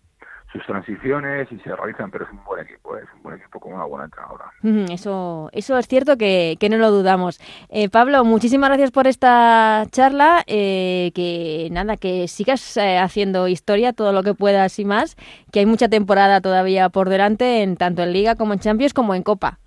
sus 0.55 0.65
transiciones 0.65 1.51
y 1.51 1.59
se 1.59 1.75
realizan, 1.75 2.09
pero 2.09 2.23
es 2.23 2.31
un 2.31 2.43
buen 2.45 2.63
equipo, 2.63 2.95
es 2.95 3.03
un 3.13 3.23
buen 3.23 3.35
equipo 3.35 3.59
con 3.59 3.73
una 3.73 3.83
buena 3.83 4.05
entrenadora. 4.05 4.45
Eso, 4.91 5.49
eso 5.51 5.77
es 5.77 5.87
cierto 5.87 6.17
que, 6.17 6.55
que 6.59 6.69
no 6.69 6.77
lo 6.77 6.91
dudamos. 6.91 7.41
Eh, 7.69 7.89
Pablo, 7.89 8.23
muchísimas 8.23 8.69
gracias 8.69 8.91
por 8.91 9.05
esta 9.05 9.83
charla, 9.91 10.43
eh, 10.47 11.11
que 11.13 11.67
nada, 11.71 11.97
que 11.97 12.29
sigas 12.29 12.77
eh, 12.77 12.97
haciendo 12.97 13.49
historia 13.49 13.91
todo 13.91 14.13
lo 14.13 14.23
que 14.23 14.33
puedas 14.33 14.79
y 14.79 14.85
más, 14.85 15.17
que 15.51 15.59
hay 15.59 15.65
mucha 15.65 15.89
temporada 15.89 16.39
todavía 16.39 16.87
por 16.87 17.09
delante, 17.09 17.61
en 17.61 17.75
tanto 17.75 18.03
en 18.03 18.13
Liga 18.13 18.35
como 18.35 18.53
en 18.53 18.59
Champions 18.59 18.93
como 18.93 19.13
en 19.13 19.23
Copa. 19.23 19.59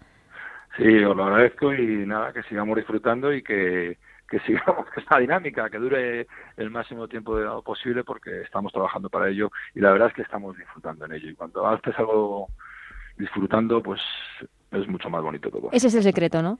Sí, 0.79 1.05
os 1.05 1.17
lo 1.17 1.25
agradezco 1.25 1.75
y 1.75 2.07
nada, 2.07 2.33
que 2.33 2.43
sigamos 2.45 2.77
disfrutando 2.77 3.33
y 3.35 3.43
que 3.43 3.99
que 4.29 4.41
sigamos 4.41 4.87
esta 4.97 5.19
dinámica, 5.19 5.71
que 5.71 5.79
dure 5.79 6.27
el 6.57 6.71
máximo 6.71 7.09
tiempo 7.09 7.63
posible 7.63 8.05
porque 8.05 8.43
estamos 8.43 8.73
trabajando 8.73 9.09
para 9.09 9.29
ello 9.29 9.51
y 9.75 9.81
la 9.81 9.93
verdad 9.93 10.09
es 10.09 10.15
que 10.15 10.23
estamos 10.23 10.57
disfrutando 10.57 11.05
en 11.07 11.13
ello. 11.13 11.31
Y 11.31 11.35
cuando 11.35 11.75
estés 11.75 11.99
algo 11.99 12.49
disfrutando, 13.17 13.83
pues 13.83 14.01
es 14.71 14.89
mucho 14.89 15.11
más 15.11 15.23
bonito 15.23 15.51
todo. 15.51 15.71
Ese 15.73 15.89
es 15.89 15.95
el 15.95 16.03
secreto, 16.03 16.43
¿no? 16.43 16.59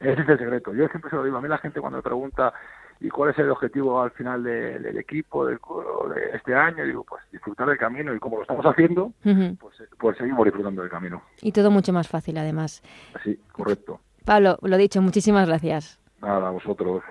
Ese 0.00 0.22
es 0.22 0.28
el 0.28 0.38
secreto. 0.38 0.72
Yo 0.74 0.86
siempre 0.88 1.10
se 1.10 1.16
lo 1.16 1.24
digo. 1.24 1.36
A 1.36 1.40
mí 1.40 1.48
la 1.48 1.58
gente 1.58 1.80
cuando 1.80 1.98
me 1.98 2.02
pregunta 2.02 2.52
¿y 3.00 3.08
cuál 3.08 3.30
es 3.30 3.38
el 3.38 3.50
objetivo 3.50 4.00
al 4.00 4.10
final 4.10 4.42
del 4.42 4.98
equipo, 4.98 5.46
del 5.46 5.58
de 6.14 6.36
este 6.36 6.54
año? 6.54 6.84
Digo, 6.84 7.04
pues 7.04 7.22
disfrutar 7.30 7.68
del 7.68 7.78
camino 7.78 8.14
y 8.14 8.18
como 8.18 8.36
lo 8.36 8.42
estamos 8.42 8.64
haciendo, 8.66 9.12
pues, 9.22 9.82
pues 9.98 10.18
seguimos 10.18 10.44
disfrutando 10.44 10.82
del 10.82 10.90
camino. 10.90 11.22
Y 11.42 11.52
todo 11.52 11.70
mucho 11.70 11.92
más 11.92 12.08
fácil, 12.08 12.38
además. 12.38 12.82
Sí, 13.22 13.38
correcto. 13.52 14.00
Pablo, 14.24 14.58
lo 14.62 14.76
dicho, 14.76 15.00
muchísimas 15.00 15.48
gracias. 15.48 15.98
Nada, 16.20 16.48
a 16.48 16.50
vosotros. 16.52 17.02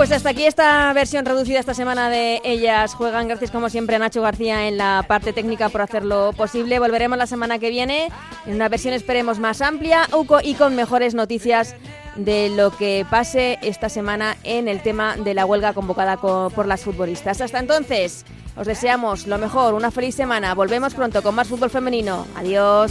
Pues 0.00 0.12
hasta 0.12 0.30
aquí 0.30 0.46
esta 0.46 0.90
versión 0.94 1.26
reducida 1.26 1.60
esta 1.60 1.74
semana 1.74 2.08
de 2.08 2.40
Ellas 2.42 2.94
Juegan. 2.94 3.28
Gracias 3.28 3.50
como 3.50 3.68
siempre 3.68 3.96
a 3.96 3.98
Nacho 3.98 4.22
García 4.22 4.66
en 4.66 4.78
la 4.78 5.04
parte 5.06 5.34
técnica 5.34 5.68
por 5.68 5.82
hacerlo 5.82 6.32
posible. 6.34 6.78
Volveremos 6.78 7.18
la 7.18 7.26
semana 7.26 7.58
que 7.58 7.68
viene 7.68 8.08
en 8.46 8.54
una 8.54 8.70
versión 8.70 8.94
esperemos 8.94 9.38
más 9.38 9.60
amplia 9.60 10.08
y 10.42 10.54
con 10.54 10.74
mejores 10.74 11.14
noticias 11.14 11.76
de 12.16 12.48
lo 12.48 12.74
que 12.74 13.04
pase 13.10 13.58
esta 13.60 13.90
semana 13.90 14.38
en 14.42 14.68
el 14.68 14.80
tema 14.80 15.18
de 15.18 15.34
la 15.34 15.44
huelga 15.44 15.74
convocada 15.74 16.16
por 16.16 16.66
las 16.66 16.80
futbolistas. 16.80 17.42
Hasta 17.42 17.58
entonces, 17.58 18.24
os 18.56 18.66
deseamos 18.66 19.26
lo 19.26 19.36
mejor, 19.36 19.74
una 19.74 19.90
feliz 19.90 20.14
semana. 20.14 20.54
Volvemos 20.54 20.94
pronto 20.94 21.22
con 21.22 21.34
más 21.34 21.46
fútbol 21.46 21.68
femenino. 21.68 22.26
Adiós. 22.36 22.90